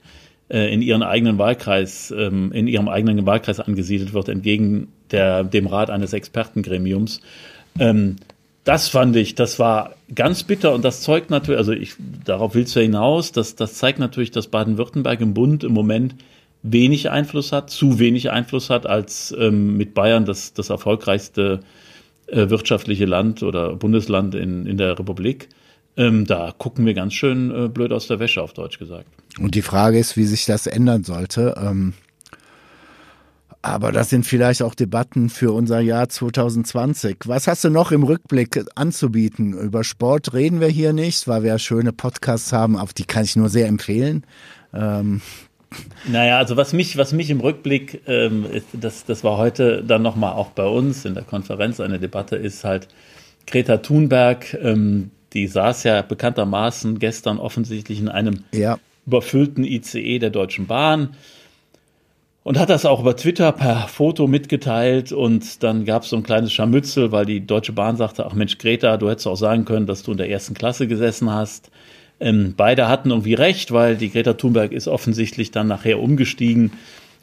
äh, 0.48 0.72
in 0.72 0.80
ihren 0.82 1.02
eigenen 1.02 1.38
Wahlkreis, 1.38 2.14
ähm, 2.16 2.52
in 2.52 2.68
ihrem 2.68 2.88
eigenen 2.88 3.24
Wahlkreis 3.24 3.58
angesiedelt 3.58 4.12
wird, 4.12 4.28
entgegen 4.28 4.88
der, 5.10 5.42
dem 5.42 5.66
Rat 5.66 5.90
eines 5.90 6.12
Expertengremiums. 6.12 7.22
Ähm, 7.78 8.16
das 8.66 8.88
fand 8.88 9.14
ich, 9.14 9.36
das 9.36 9.60
war 9.60 9.94
ganz 10.12 10.42
bitter 10.42 10.74
und 10.74 10.84
das 10.84 11.00
zeugt 11.00 11.30
natürlich, 11.30 11.58
also 11.58 11.70
ich, 11.72 11.94
darauf 12.24 12.56
willst 12.56 12.74
du 12.74 12.80
hinaus, 12.80 13.30
das, 13.30 13.54
das 13.54 13.74
zeigt 13.74 14.00
natürlich, 14.00 14.32
dass 14.32 14.48
Baden-Württemberg 14.48 15.20
im 15.20 15.34
Bund 15.34 15.62
im 15.62 15.72
Moment 15.72 16.16
wenig 16.64 17.08
Einfluss 17.08 17.52
hat, 17.52 17.70
zu 17.70 18.00
wenig 18.00 18.32
Einfluss 18.32 18.68
hat, 18.68 18.84
als 18.84 19.32
ähm, 19.38 19.76
mit 19.76 19.94
Bayern 19.94 20.24
das, 20.24 20.52
das 20.52 20.70
erfolgreichste 20.70 21.60
äh, 22.26 22.50
wirtschaftliche 22.50 23.04
Land 23.04 23.44
oder 23.44 23.76
Bundesland 23.76 24.34
in, 24.34 24.66
in 24.66 24.78
der 24.78 24.98
Republik. 24.98 25.48
Ähm, 25.96 26.26
da 26.26 26.52
gucken 26.58 26.84
wir 26.86 26.94
ganz 26.94 27.14
schön 27.14 27.52
äh, 27.52 27.68
blöd 27.68 27.92
aus 27.92 28.08
der 28.08 28.18
Wäsche, 28.18 28.42
auf 28.42 28.52
Deutsch 28.52 28.80
gesagt. 28.80 29.06
Und 29.38 29.54
die 29.54 29.62
Frage 29.62 29.96
ist, 29.96 30.16
wie 30.16 30.24
sich 30.24 30.44
das 30.44 30.66
ändern 30.66 31.04
sollte. 31.04 31.54
Ähm 31.56 31.94
aber 33.66 33.90
das 33.90 34.10
sind 34.10 34.24
vielleicht 34.24 34.62
auch 34.62 34.74
Debatten 34.74 35.28
für 35.28 35.52
unser 35.52 35.80
Jahr 35.80 36.08
2020. 36.08 37.18
Was 37.24 37.48
hast 37.48 37.64
du 37.64 37.70
noch 37.70 37.90
im 37.90 38.04
Rückblick 38.04 38.64
anzubieten? 38.74 39.52
Über 39.54 39.82
Sport 39.82 40.32
reden 40.34 40.60
wir 40.60 40.68
hier 40.68 40.92
nicht, 40.92 41.26
weil 41.26 41.42
wir 41.42 41.58
schöne 41.58 41.92
Podcasts 41.92 42.52
haben, 42.52 42.78
auf 42.78 42.92
die 42.92 43.04
kann 43.04 43.24
ich 43.24 43.34
nur 43.34 43.48
sehr 43.48 43.66
empfehlen. 43.66 44.24
Ähm. 44.72 45.20
Naja, 46.06 46.38
also 46.38 46.56
was 46.56 46.72
mich, 46.72 46.96
was 46.96 47.12
mich 47.12 47.28
im 47.28 47.40
Rückblick, 47.40 48.02
ähm, 48.06 48.46
das, 48.72 49.04
das 49.04 49.24
war 49.24 49.36
heute 49.36 49.82
dann 49.82 50.00
nochmal 50.00 50.34
auch 50.34 50.50
bei 50.50 50.66
uns 50.66 51.04
in 51.04 51.14
der 51.14 51.24
Konferenz 51.24 51.80
eine 51.80 51.98
Debatte, 51.98 52.36
ist 52.36 52.64
halt 52.64 52.86
Greta 53.46 53.78
Thunberg, 53.78 54.54
ähm, 54.54 55.10
die 55.32 55.48
saß 55.48 55.82
ja 55.84 56.02
bekanntermaßen 56.02 56.98
gestern 57.00 57.38
offensichtlich 57.38 57.98
in 57.98 58.08
einem 58.08 58.44
ja. 58.52 58.78
überfüllten 59.06 59.64
ICE 59.64 60.20
der 60.20 60.30
Deutschen 60.30 60.66
Bahn 60.66 61.16
und 62.46 62.60
hat 62.60 62.70
das 62.70 62.86
auch 62.86 63.00
über 63.00 63.16
Twitter 63.16 63.50
per 63.50 63.88
Foto 63.88 64.28
mitgeteilt 64.28 65.10
und 65.10 65.64
dann 65.64 65.84
gab 65.84 66.04
es 66.04 66.10
so 66.10 66.16
ein 66.16 66.22
kleines 66.22 66.52
Scharmützel, 66.52 67.10
weil 67.10 67.26
die 67.26 67.44
Deutsche 67.44 67.72
Bahn 67.72 67.96
sagte, 67.96 68.24
ach 68.24 68.34
Mensch, 68.34 68.56
Greta, 68.58 68.98
du 68.98 69.10
hättest 69.10 69.26
auch 69.26 69.34
sagen 69.34 69.64
können, 69.64 69.86
dass 69.86 70.04
du 70.04 70.12
in 70.12 70.18
der 70.18 70.30
ersten 70.30 70.54
Klasse 70.54 70.86
gesessen 70.86 71.28
hast. 71.28 71.72
Ähm, 72.20 72.54
beide 72.56 72.86
hatten 72.86 73.10
irgendwie 73.10 73.34
recht, 73.34 73.72
weil 73.72 73.96
die 73.96 74.12
Greta 74.12 74.34
Thunberg 74.34 74.70
ist 74.70 74.86
offensichtlich 74.86 75.50
dann 75.50 75.66
nachher 75.66 75.98
umgestiegen 75.98 76.70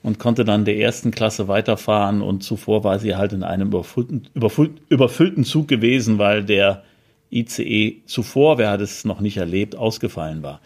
und 0.04 0.20
konnte 0.20 0.44
dann 0.44 0.66
der 0.66 0.76
ersten 0.76 1.12
Klasse 1.12 1.48
weiterfahren 1.48 2.22
und 2.22 2.44
zuvor 2.44 2.84
war 2.84 3.00
sie 3.00 3.16
halt 3.16 3.32
in 3.32 3.44
einem 3.44 3.70
überfüllten, 3.70 4.28
überfüllten 4.90 5.46
Zug 5.46 5.70
gewesen, 5.70 6.18
weil 6.18 6.44
der 6.44 6.84
ICE 7.32 8.02
zuvor, 8.08 8.58
wer 8.58 8.72
hat 8.72 8.82
es 8.82 9.06
noch 9.06 9.22
nicht 9.22 9.38
erlebt, 9.38 9.78
ausgefallen 9.78 10.44
war. 10.44 10.60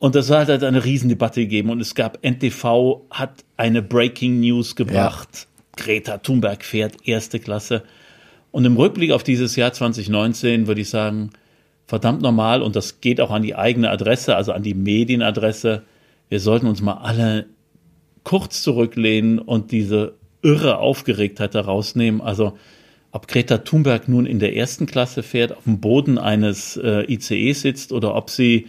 Und 0.00 0.14
das 0.14 0.30
hat 0.30 0.48
halt 0.48 0.64
eine 0.64 0.82
Riesendebatte 0.82 1.42
gegeben 1.42 1.68
und 1.68 1.78
es 1.78 1.94
gab, 1.94 2.24
NTV 2.24 3.02
hat 3.10 3.44
eine 3.58 3.82
Breaking 3.82 4.40
News 4.40 4.74
gebracht. 4.74 5.28
Ja. 5.76 5.84
Greta 5.84 6.18
Thunberg 6.18 6.64
fährt 6.64 7.06
erste 7.06 7.38
Klasse. 7.38 7.82
Und 8.50 8.64
im 8.64 8.78
Rückblick 8.78 9.12
auf 9.12 9.22
dieses 9.22 9.56
Jahr 9.56 9.74
2019 9.74 10.66
würde 10.66 10.80
ich 10.80 10.88
sagen, 10.88 11.30
verdammt 11.86 12.22
normal 12.22 12.62
und 12.62 12.76
das 12.76 13.02
geht 13.02 13.20
auch 13.20 13.30
an 13.30 13.42
die 13.42 13.54
eigene 13.54 13.90
Adresse, 13.90 14.36
also 14.36 14.52
an 14.52 14.62
die 14.62 14.72
Medienadresse. 14.72 15.82
Wir 16.30 16.40
sollten 16.40 16.66
uns 16.66 16.80
mal 16.80 16.94
alle 16.94 17.44
kurz 18.24 18.62
zurücklehnen 18.62 19.38
und 19.38 19.70
diese 19.70 20.14
irre 20.40 20.78
Aufgeregtheit 20.78 21.54
da 21.54 21.60
rausnehmen. 21.60 22.22
Also 22.22 22.56
ob 23.12 23.28
Greta 23.28 23.58
Thunberg 23.58 24.08
nun 24.08 24.24
in 24.24 24.38
der 24.38 24.56
ersten 24.56 24.86
Klasse 24.86 25.22
fährt, 25.22 25.54
auf 25.54 25.64
dem 25.64 25.80
Boden 25.80 26.16
eines 26.16 26.78
äh, 26.78 27.04
ICE 27.12 27.52
sitzt 27.52 27.92
oder 27.92 28.14
ob 28.14 28.30
sie 28.30 28.68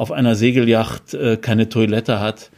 auf 0.00 0.12
einer 0.12 0.34
Segelyacht 0.34 1.12
äh, 1.12 1.36
keine 1.36 1.68
Toilette 1.68 2.20
hat. 2.20 2.50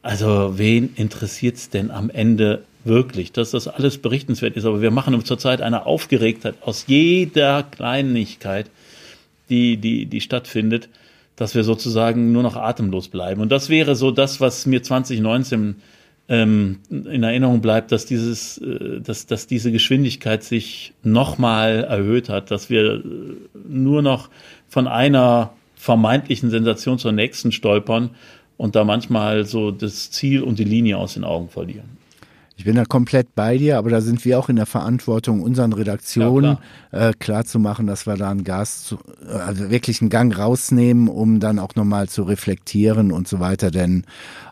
Also 0.00 0.58
wen 0.58 0.94
interessiert 0.94 1.56
es 1.56 1.68
denn 1.68 1.90
am 1.90 2.08
Ende 2.08 2.62
wirklich, 2.84 3.32
dass 3.32 3.50
das 3.50 3.66
alles 3.66 3.98
berichtenswert 3.98 4.56
ist? 4.56 4.64
Aber 4.64 4.80
wir 4.80 4.92
machen 4.92 5.24
zurzeit 5.24 5.60
eine 5.60 5.86
Aufgeregtheit 5.86 6.54
aus 6.60 6.84
jeder 6.86 7.64
Kleinigkeit, 7.64 8.70
die, 9.48 9.76
die, 9.76 10.06
die 10.06 10.20
stattfindet, 10.20 10.88
dass 11.34 11.56
wir 11.56 11.64
sozusagen 11.64 12.30
nur 12.30 12.44
noch 12.44 12.54
atemlos 12.54 13.08
bleiben. 13.08 13.40
Und 13.40 13.50
das 13.50 13.68
wäre 13.68 13.96
so 13.96 14.12
das, 14.12 14.40
was 14.40 14.64
mir 14.64 14.84
2019 14.84 15.74
ähm, 16.28 16.78
in 16.90 17.24
Erinnerung 17.24 17.60
bleibt, 17.60 17.90
dass 17.90 18.06
dieses, 18.06 18.58
äh, 18.58 19.00
dass, 19.00 19.26
dass 19.26 19.48
diese 19.48 19.72
Geschwindigkeit 19.72 20.44
sich 20.44 20.92
nochmal 21.02 21.82
erhöht 21.82 22.28
hat, 22.28 22.52
dass 22.52 22.70
wir 22.70 22.94
äh, 22.94 23.02
nur 23.66 24.00
noch 24.00 24.30
von 24.68 24.86
einer 24.86 25.54
vermeintlichen 25.84 26.48
Sensation 26.48 26.98
zur 26.98 27.12
nächsten 27.12 27.52
stolpern 27.52 28.10
und 28.56 28.74
da 28.74 28.84
manchmal 28.84 29.44
so 29.44 29.70
das 29.70 30.10
Ziel 30.10 30.42
und 30.42 30.58
die 30.58 30.64
Linie 30.64 30.96
aus 30.96 31.12
den 31.12 31.24
Augen 31.24 31.50
verlieren. 31.50 31.98
Ich 32.56 32.64
bin 32.64 32.76
da 32.76 32.84
komplett 32.84 33.34
bei 33.34 33.58
dir, 33.58 33.78
aber 33.78 33.90
da 33.90 34.00
sind 34.00 34.24
wir 34.24 34.38
auch 34.38 34.48
in 34.48 34.54
der 34.54 34.66
Verantwortung, 34.66 35.42
unseren 35.42 35.72
Redaktionen 35.72 36.44
ja, 36.44 36.60
klar. 36.90 37.08
äh, 37.10 37.12
klar 37.12 37.44
dass 37.86 38.06
wir 38.06 38.16
da 38.16 38.30
einen 38.30 38.44
Gas, 38.44 38.84
zu, 38.84 38.98
also 39.28 39.70
wirklich 39.70 40.00
einen 40.00 40.10
Gang 40.10 40.36
rausnehmen, 40.38 41.08
um 41.08 41.40
dann 41.40 41.58
auch 41.58 41.74
nochmal 41.74 42.08
zu 42.08 42.22
reflektieren 42.22 43.10
und 43.10 43.26
so 43.26 43.40
weiter. 43.40 43.72
Denn 43.72 44.04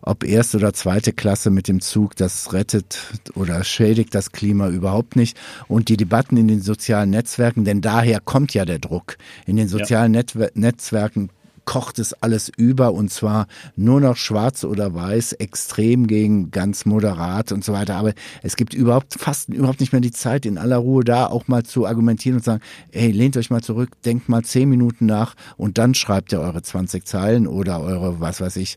ob 0.03 0.25
erste 0.25 0.57
oder 0.57 0.73
zweite 0.73 1.13
Klasse 1.13 1.51
mit 1.51 1.69
dem 1.69 1.81
Zug, 1.81 2.17
das 2.17 2.53
rettet 2.53 2.99
oder 3.37 3.63
schädigt 3.63 4.17
das 4.17 4.33
Klima 4.33 4.69
überhaupt 4.69 5.15
nicht. 5.15 5.39
Und 5.69 5.89
die 5.89 5.97
Debatten 5.97 6.37
in 6.37 6.49
den 6.49 6.61
sozialen 6.61 7.11
Netzwerken, 7.11 7.65
denn 7.65 7.83
daher 7.83 8.19
kommt 8.19 8.53
ja 8.53 8.65
der 8.65 8.81
Druck. 8.81 9.17
In 9.47 9.57
den 9.57 9.69
sozialen 9.69 10.13
ja. 10.13 10.49
Netzwerken 10.55 11.31
kocht 11.65 11.99
es 11.99 12.13
alles 12.15 12.51
über 12.57 12.93
und 12.93 13.11
zwar 13.11 13.47
nur 13.77 14.01
noch 14.01 14.17
schwarz 14.17 14.65
oder 14.65 14.95
weiß, 14.95 15.35
extrem 15.35 16.07
gegen 16.07 16.51
ganz 16.51 16.85
moderat 16.85 17.53
und 17.53 17.65
so 17.65 17.73
weiter. 17.73 17.97
Aber 17.97 18.13
es 18.43 18.57
gibt 18.57 18.75
überhaupt 18.75 19.15
fast 19.15 19.49
überhaupt 19.49 19.81
nicht 19.81 19.93
mehr 19.93 20.01
die 20.01 20.11
Zeit, 20.11 20.47
in 20.47 20.59
aller 20.59 20.79
Ruhe 20.79 21.05
da 21.05 21.27
auch 21.27 21.49
mal 21.49 21.63
zu 21.63 21.87
argumentieren 21.87 22.37
und 22.37 22.45
sagen, 22.45 22.63
ey, 22.91 23.11
lehnt 23.11 23.37
euch 23.37 23.51
mal 23.51 23.63
zurück, 23.63 23.91
denkt 24.05 24.29
mal 24.29 24.43
zehn 24.43 24.69
Minuten 24.69 25.07
nach 25.07 25.35
und 25.57 25.79
dann 25.79 25.95
schreibt 25.95 26.33
ihr 26.33 26.41
eure 26.41 26.63
20 26.63 27.05
Zeilen 27.05 27.47
oder 27.47 27.81
eure, 27.81 28.21
was 28.21 28.41
weiß 28.41 28.57
ich, 28.57 28.77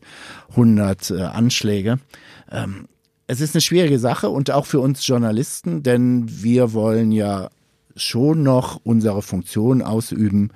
100 0.50 1.10
äh, 1.10 1.22
Anschläge. 1.22 1.98
Ähm, 2.50 2.86
es 3.26 3.40
ist 3.40 3.54
eine 3.54 3.60
schwierige 3.60 3.98
Sache 3.98 4.28
und 4.28 4.50
auch 4.50 4.66
für 4.66 4.80
uns 4.80 5.06
Journalisten, 5.06 5.82
denn 5.82 6.26
wir 6.28 6.72
wollen 6.72 7.10
ja 7.10 7.48
schon 7.96 8.42
noch 8.42 8.80
unsere 8.84 9.22
Funktion 9.22 9.82
ausüben, 9.82 10.50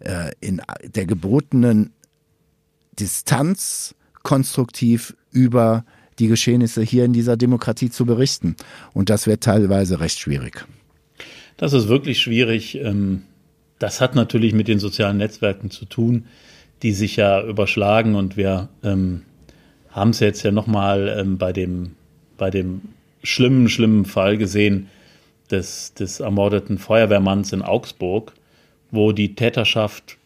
äh, 0.00 0.32
in 0.40 0.60
der 0.82 1.06
gebotenen 1.06 1.92
Distanz 2.98 3.94
konstruktiv 4.22 5.16
über 5.30 5.84
die 6.18 6.28
Geschehnisse 6.28 6.82
hier 6.82 7.04
in 7.04 7.12
dieser 7.12 7.36
Demokratie 7.36 7.90
zu 7.90 8.04
berichten. 8.04 8.56
Und 8.92 9.10
das 9.10 9.26
wird 9.26 9.42
teilweise 9.42 10.00
recht 10.00 10.18
schwierig. 10.18 10.66
Das 11.56 11.72
ist 11.72 11.88
wirklich 11.88 12.20
schwierig. 12.20 12.76
Ähm, 12.76 13.22
das 13.78 14.00
hat 14.00 14.14
natürlich 14.14 14.52
mit 14.52 14.68
den 14.68 14.78
sozialen 14.78 15.16
Netzwerken 15.16 15.70
zu 15.70 15.84
tun, 15.84 16.26
die 16.82 16.92
sich 16.92 17.16
ja 17.16 17.42
überschlagen. 17.42 18.14
Und 18.14 18.36
wir 18.36 18.68
ähm, 18.82 19.22
haben 19.90 20.10
es 20.10 20.20
jetzt 20.20 20.42
ja 20.42 20.50
nochmal 20.50 21.16
ähm, 21.18 21.38
bei, 21.38 21.52
dem, 21.52 21.92
bei 22.36 22.50
dem 22.50 22.82
schlimmen, 23.22 23.68
schlimmen 23.68 24.04
Fall 24.04 24.36
gesehen 24.38 24.88
des, 25.50 25.94
des 25.94 26.20
ermordeten 26.20 26.78
Feuerwehrmanns 26.78 27.52
in 27.52 27.62
Augsburg, 27.62 28.32
wo 28.90 29.12
die 29.12 29.34
Täterschaft 29.34 30.16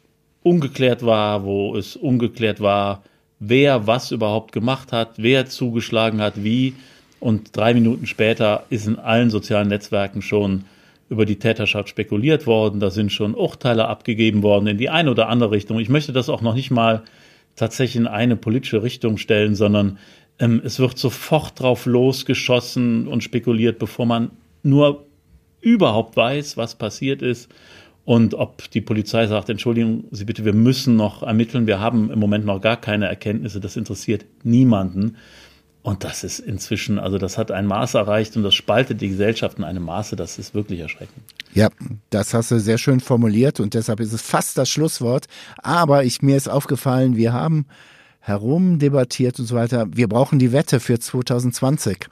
ungeklärt 0.43 1.05
war, 1.05 1.45
wo 1.45 1.77
es 1.77 1.97
ungeklärt 1.97 2.61
war, 2.61 3.03
wer 3.39 3.87
was 3.87 4.11
überhaupt 4.11 4.53
gemacht 4.53 4.93
hat, 4.93 5.15
wer 5.17 5.47
zugeschlagen 5.47 6.21
hat, 6.21 6.43
wie. 6.43 6.75
Und 7.21 7.57
drei 7.57 7.75
Minuten 7.75 8.07
später 8.07 8.65
ist 8.71 8.87
in 8.87 8.99
allen 8.99 9.31
sozialen 9.31 9.69
Netzwerken 9.69 10.23
schon 10.23 10.65
über 11.09 11.27
die 11.27 11.39
Täterschaft 11.39 11.89
spekuliert 11.89 12.47
worden. 12.47 12.81
Da 12.81 12.91
sind 12.91 13.13
schon 13.13 13.35
Urteile 13.35 13.87
abgegeben 13.87 14.43
worden 14.43 14.67
in 14.67 14.79
die 14.79 14.91
eine 14.91 15.11
oder 15.11 15.29
andere 15.29 15.51
Richtung. 15.51 15.79
Ich 15.79 15.89
möchte 15.89 16.13
das 16.13 16.29
auch 16.29 16.41
noch 16.41 16.55
nicht 16.55 16.71
mal 16.71 17.03
tatsächlich 17.55 17.97
in 17.97 18.07
eine 18.07 18.37
politische 18.37 18.83
Richtung 18.83 19.19
stellen, 19.19 19.55
sondern 19.55 19.99
ähm, 20.39 20.63
es 20.65 20.79
wird 20.79 20.99
sofort 20.99 21.61
drauf 21.61 21.87
losgeschossen 21.87 23.07
und 23.07 23.23
spekuliert, 23.23 23.79
bevor 23.79 24.07
man 24.07 24.31
nur 24.63 25.07
überhaupt 25.61 26.17
weiß, 26.17 26.57
was 26.57 26.75
passiert 26.75 27.23
ist. 27.23 27.51
Und 28.05 28.35
ob 28.35 28.69
die 28.71 28.81
Polizei 28.81 29.27
sagt, 29.27 29.49
Entschuldigung 29.49 30.05
Sie 30.11 30.25
bitte, 30.25 30.45
wir 30.45 30.55
müssen 30.55 30.97
noch 30.97 31.23
ermitteln, 31.23 31.67
wir 31.67 31.79
haben 31.79 32.11
im 32.11 32.19
Moment 32.19 32.45
noch 32.45 32.61
gar 32.61 32.77
keine 32.77 33.07
Erkenntnisse, 33.07 33.61
das 33.61 33.77
interessiert 33.77 34.25
niemanden. 34.43 35.17
Und 35.83 36.05
das 36.05 36.23
ist 36.23 36.39
inzwischen, 36.39 37.01
also 37.01 37.19
das 37.19 37.39
hat 37.39 37.51
ein 37.51 37.67
Maß 37.67 37.95
erreicht 37.95 38.37
und 38.37 38.45
das 38.45 38.55
spaltet 38.55 39.01
die 39.01 39.09
Gesellschaft 39.09 39.59
in 39.59 39.65
einem 39.65 39.85
Maße, 39.85 40.15
das 40.15 40.39
ist 40.39 40.55
wirklich 40.55 40.81
erschreckend. 40.81 41.25
Ja, 41.55 41.71
das 42.11 42.35
hast 42.35 42.53
du 42.53 42.61
sehr 42.61 42.79
schön 42.79 43.01
formuliert 43.01 43.59
und 43.59 43.75
deshalb 43.75 43.99
ist 43.99 44.13
es 44.13 44.23
fast 44.23 44.57
das 44.59 44.69
Schlusswort. 44.69 45.27
Aber 45.59 46.05
ich, 46.05 46.23
mir 46.23 46.37
ist 46.37 46.49
aufgefallen, 46.49 47.17
wir 47.17 47.33
haben 47.33 47.67
herumdebattiert 48.21 49.41
und 49.41 49.47
so 49.47 49.57
weiter. 49.57 49.87
Wir 49.93 50.09
brauchen 50.09 50.39
die 50.39 50.53
Wette 50.53 50.79
für 50.79 50.99
2020. 50.99 52.09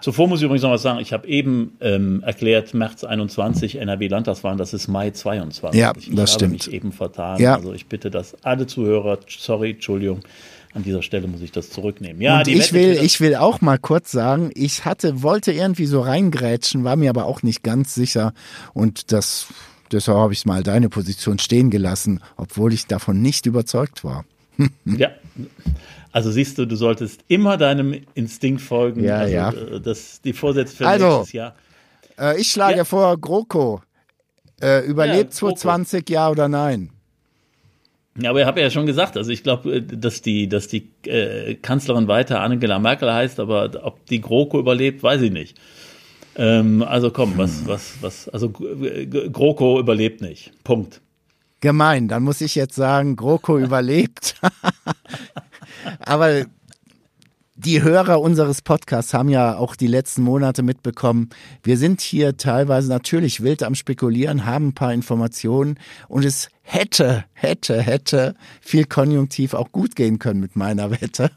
Zuvor 0.00 0.28
muss 0.28 0.40
ich 0.40 0.44
übrigens 0.44 0.62
noch 0.62 0.70
was 0.70 0.82
sagen. 0.82 1.00
Ich 1.00 1.12
habe 1.12 1.26
eben 1.26 1.76
ähm, 1.80 2.22
erklärt, 2.24 2.74
März 2.74 3.04
21 3.04 3.76
NRW-Landtagswahlen, 3.76 4.58
das 4.58 4.74
ist 4.74 4.88
Mai 4.88 5.10
22. 5.10 5.80
Ja, 5.80 5.92
ich 5.96 6.14
das 6.14 6.34
stimmt. 6.34 6.54
Ich 6.54 6.62
habe 6.62 6.70
mich 6.70 6.74
eben 6.74 6.92
vertan. 6.92 7.40
Ja. 7.40 7.56
Also 7.56 7.72
ich 7.72 7.86
bitte, 7.86 8.10
dass 8.10 8.36
alle 8.44 8.66
Zuhörer, 8.66 9.18
sorry, 9.26 9.70
Entschuldigung, 9.72 10.20
an 10.76 10.82
dieser 10.82 11.02
Stelle 11.02 11.26
muss 11.26 11.40
ich 11.40 11.52
das 11.52 11.70
zurücknehmen. 11.70 12.20
Ja, 12.20 12.38
Und 12.38 12.48
ich 12.48 12.72
will, 12.74 12.98
ich 13.02 13.20
will 13.20 13.34
auch 13.34 13.62
mal 13.62 13.78
kurz 13.78 14.12
sagen, 14.12 14.50
ich 14.54 14.84
hatte, 14.84 15.22
wollte 15.22 15.50
irgendwie 15.50 15.86
so 15.86 16.02
reingrätschen, 16.02 16.84
war 16.84 16.96
mir 16.96 17.08
aber 17.08 17.24
auch 17.24 17.42
nicht 17.42 17.62
ganz 17.62 17.94
sicher. 17.94 18.34
Und 18.74 19.10
das, 19.10 19.46
deshalb 19.90 20.18
habe 20.18 20.34
ich 20.34 20.44
mal 20.44 20.62
deine 20.62 20.90
Position 20.90 21.38
stehen 21.38 21.70
gelassen, 21.70 22.20
obwohl 22.36 22.74
ich 22.74 22.86
davon 22.86 23.22
nicht 23.22 23.46
überzeugt 23.46 24.04
war. 24.04 24.26
ja. 24.84 25.08
Also 26.12 26.30
siehst 26.30 26.58
du, 26.58 26.66
du 26.66 26.76
solltest 26.76 27.24
immer 27.28 27.56
deinem 27.56 28.00
Instinkt 28.14 28.62
folgen. 28.62 29.04
Ja, 29.04 29.18
also, 29.18 29.34
ja. 29.34 29.50
Äh, 29.50 29.80
das, 29.80 30.20
die 30.22 30.32
Vorsätze 30.32 30.76
für 30.76 30.86
also, 30.86 31.06
nächstes 31.06 31.32
Jahr. 31.32 31.54
Äh, 32.18 32.40
ich 32.40 32.50
schlage 32.50 32.78
ja. 32.78 32.84
vor, 32.84 33.16
GroKo. 33.18 33.82
Äh, 34.60 34.86
überlebt 34.86 35.32
ja, 35.34 35.38
2020, 35.38 36.08
ja 36.08 36.30
oder 36.30 36.48
nein? 36.48 36.90
Ja, 38.18 38.30
aber 38.30 38.40
ich 38.40 38.46
habe 38.46 38.60
ja 38.60 38.70
schon 38.70 38.86
gesagt, 38.86 39.16
also 39.16 39.30
ich 39.30 39.42
glaube, 39.42 39.76
äh, 39.76 39.82
dass 39.82 40.22
die, 40.22 40.48
dass 40.48 40.68
die 40.68 40.90
äh, 41.04 41.54
Kanzlerin 41.56 42.08
weiter 42.08 42.40
Angela 42.40 42.78
Merkel 42.78 43.12
heißt, 43.12 43.38
aber 43.40 43.70
ob 43.82 44.06
die 44.06 44.20
GroKo 44.20 44.58
überlebt, 44.58 45.02
weiß 45.02 45.20
ich 45.22 45.32
nicht. 45.32 45.58
Ähm, 46.36 46.82
also 46.82 47.10
komm, 47.10 47.34
was, 47.36 47.60
hm. 47.60 47.68
was, 47.68 47.94
was, 48.00 48.28
also 48.28 48.50
GroKo 48.50 49.78
überlebt 49.78 50.20
nicht. 50.20 50.52
Punkt. 50.64 51.00
Gemein, 51.60 52.08
dann 52.08 52.22
muss 52.22 52.40
ich 52.40 52.54
jetzt 52.54 52.74
sagen, 52.74 53.16
GroKo 53.16 53.58
überlebt. 53.58 54.36
Aber 56.00 56.46
die 57.58 57.82
Hörer 57.82 58.20
unseres 58.20 58.60
Podcasts 58.60 59.14
haben 59.14 59.30
ja 59.30 59.56
auch 59.56 59.76
die 59.76 59.86
letzten 59.86 60.22
Monate 60.22 60.62
mitbekommen, 60.62 61.30
wir 61.62 61.78
sind 61.78 62.02
hier 62.02 62.36
teilweise 62.36 62.88
natürlich 62.90 63.42
wild 63.42 63.62
am 63.62 63.74
Spekulieren, 63.74 64.44
haben 64.44 64.68
ein 64.68 64.74
paar 64.74 64.92
Informationen 64.92 65.78
und 66.08 66.24
es 66.24 66.50
hätte, 66.62 67.24
hätte, 67.32 67.80
hätte 67.80 68.34
viel 68.60 68.84
konjunktiv 68.84 69.54
auch 69.54 69.72
gut 69.72 69.96
gehen 69.96 70.18
können 70.18 70.40
mit 70.40 70.54
meiner 70.54 70.90
Wette. 70.90 71.30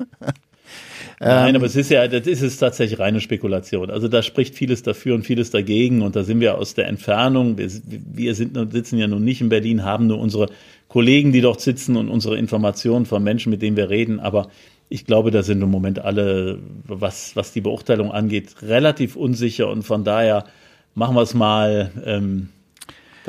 Nein, 1.19 1.49
ähm, 1.49 1.55
aber 1.57 1.65
es 1.65 1.75
ist 1.75 1.91
ja, 1.91 2.07
das 2.07 2.27
ist 2.27 2.41
es 2.41 2.57
tatsächlich 2.57 2.99
reine 2.99 3.19
Spekulation. 3.19 3.89
Also 3.89 4.07
da 4.07 4.23
spricht 4.23 4.55
vieles 4.55 4.83
dafür 4.83 5.15
und 5.15 5.23
vieles 5.23 5.51
dagegen 5.51 6.01
und 6.01 6.15
da 6.15 6.23
sind 6.23 6.39
wir 6.39 6.57
aus 6.57 6.75
der 6.75 6.87
Entfernung, 6.87 7.57
wir, 7.57 7.69
wir 7.85 8.35
sind, 8.35 8.57
sitzen 8.71 8.97
ja 8.97 9.07
nun 9.07 9.23
nicht 9.23 9.41
in 9.41 9.49
Berlin, 9.49 9.83
haben 9.83 10.07
nur 10.07 10.19
unsere 10.19 10.47
Kollegen, 10.87 11.31
die 11.31 11.41
dort 11.41 11.61
sitzen 11.61 11.97
und 11.97 12.09
unsere 12.09 12.37
Informationen 12.37 13.05
von 13.05 13.23
Menschen, 13.23 13.49
mit 13.49 13.61
denen 13.61 13.77
wir 13.77 13.89
reden, 13.89 14.19
aber 14.19 14.49
ich 14.87 15.05
glaube, 15.05 15.29
da 15.29 15.43
sind 15.43 15.61
im 15.61 15.69
Moment 15.69 15.99
alle, 15.99 16.59
was, 16.85 17.35
was 17.35 17.51
die 17.51 17.61
Beurteilung 17.61 18.11
angeht, 18.11 18.55
relativ 18.63 19.15
unsicher 19.15 19.69
und 19.69 19.83
von 19.83 20.03
daher 20.03 20.45
machen 20.95 21.15
wir 21.15 21.21
es 21.21 21.33
mal. 21.33 21.91
Ähm, 22.05 22.49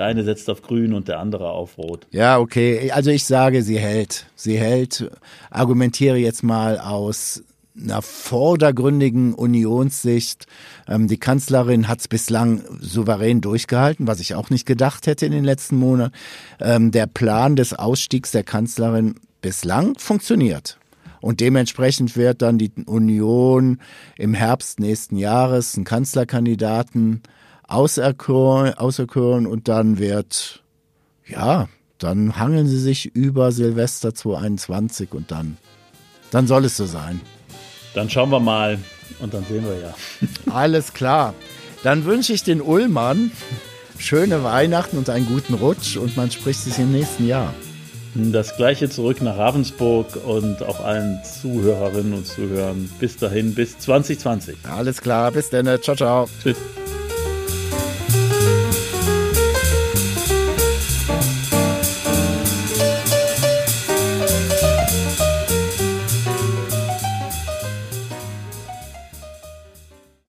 der 0.00 0.06
eine 0.06 0.24
setzt 0.24 0.48
auf 0.48 0.62
grün 0.62 0.94
und 0.94 1.08
der 1.08 1.20
andere 1.20 1.50
auf 1.50 1.76
rot. 1.76 2.06
Ja, 2.10 2.38
okay. 2.38 2.90
Also 2.90 3.10
ich 3.10 3.26
sage, 3.26 3.62
sie 3.62 3.78
hält. 3.78 4.24
Sie 4.34 4.58
hält. 4.58 5.10
Argumentiere 5.50 6.16
jetzt 6.16 6.42
mal 6.42 6.78
aus 6.78 7.44
einer 7.78 8.00
vordergründigen 8.00 9.34
Unionssicht. 9.34 10.46
Ähm, 10.88 11.06
die 11.06 11.18
Kanzlerin 11.18 11.86
hat 11.86 12.00
es 12.00 12.08
bislang 12.08 12.62
souverän 12.80 13.42
durchgehalten, 13.42 14.06
was 14.06 14.20
ich 14.20 14.34
auch 14.34 14.48
nicht 14.48 14.64
gedacht 14.64 15.06
hätte 15.06 15.26
in 15.26 15.32
den 15.32 15.44
letzten 15.44 15.76
Monaten. 15.76 16.14
Ähm, 16.60 16.92
der 16.92 17.06
Plan 17.06 17.54
des 17.54 17.74
Ausstiegs 17.74 18.30
der 18.30 18.42
Kanzlerin 18.42 19.16
bislang 19.42 19.98
funktioniert. 19.98 20.78
Und 21.20 21.40
dementsprechend 21.40 22.16
wird 22.16 22.40
dann 22.40 22.56
die 22.56 22.72
Union 22.86 23.80
im 24.16 24.32
Herbst 24.32 24.80
nächsten 24.80 25.18
Jahres 25.18 25.76
einen 25.76 25.84
Kanzlerkandidaten 25.84 27.20
auserkoren, 27.70 28.74
auserkoren 28.74 29.46
und 29.46 29.68
dann 29.68 29.98
wird, 29.98 30.62
ja, 31.26 31.68
dann 31.98 32.36
hangeln 32.38 32.66
sie 32.66 32.78
sich 32.78 33.14
über 33.14 33.52
Silvester 33.52 34.14
2021 34.14 35.12
und 35.12 35.30
dann, 35.30 35.56
dann 36.30 36.46
soll 36.46 36.64
es 36.64 36.76
so 36.76 36.86
sein. 36.86 37.20
Dann 37.94 38.10
schauen 38.10 38.30
wir 38.30 38.40
mal 38.40 38.78
und 39.20 39.34
dann 39.34 39.44
sehen 39.44 39.64
wir 39.64 39.78
ja. 39.78 39.94
Alles 40.52 40.92
klar. 40.92 41.34
Dann 41.82 42.04
wünsche 42.04 42.32
ich 42.32 42.42
den 42.42 42.60
Ullmann 42.60 43.30
schöne 43.98 44.42
Weihnachten 44.42 44.98
und 44.98 45.08
einen 45.10 45.26
guten 45.26 45.54
Rutsch 45.54 45.96
und 45.96 46.16
man 46.16 46.30
spricht 46.30 46.60
sich 46.60 46.78
im 46.78 46.92
nächsten 46.92 47.26
Jahr. 47.26 47.54
Das 48.14 48.56
gleiche 48.56 48.88
zurück 48.90 49.22
nach 49.22 49.36
Ravensburg 49.36 50.18
und 50.24 50.62
auch 50.64 50.80
allen 50.84 51.20
Zuhörerinnen 51.22 52.14
und 52.14 52.26
Zuhörern. 52.26 52.90
Bis 52.98 53.16
dahin, 53.16 53.54
bis 53.54 53.78
2020. 53.78 54.56
Alles 54.68 55.00
klar, 55.00 55.30
bis 55.30 55.50
dann. 55.50 55.66
Ciao, 55.80 55.94
ciao. 55.94 56.28
Tschüss. 56.42 56.56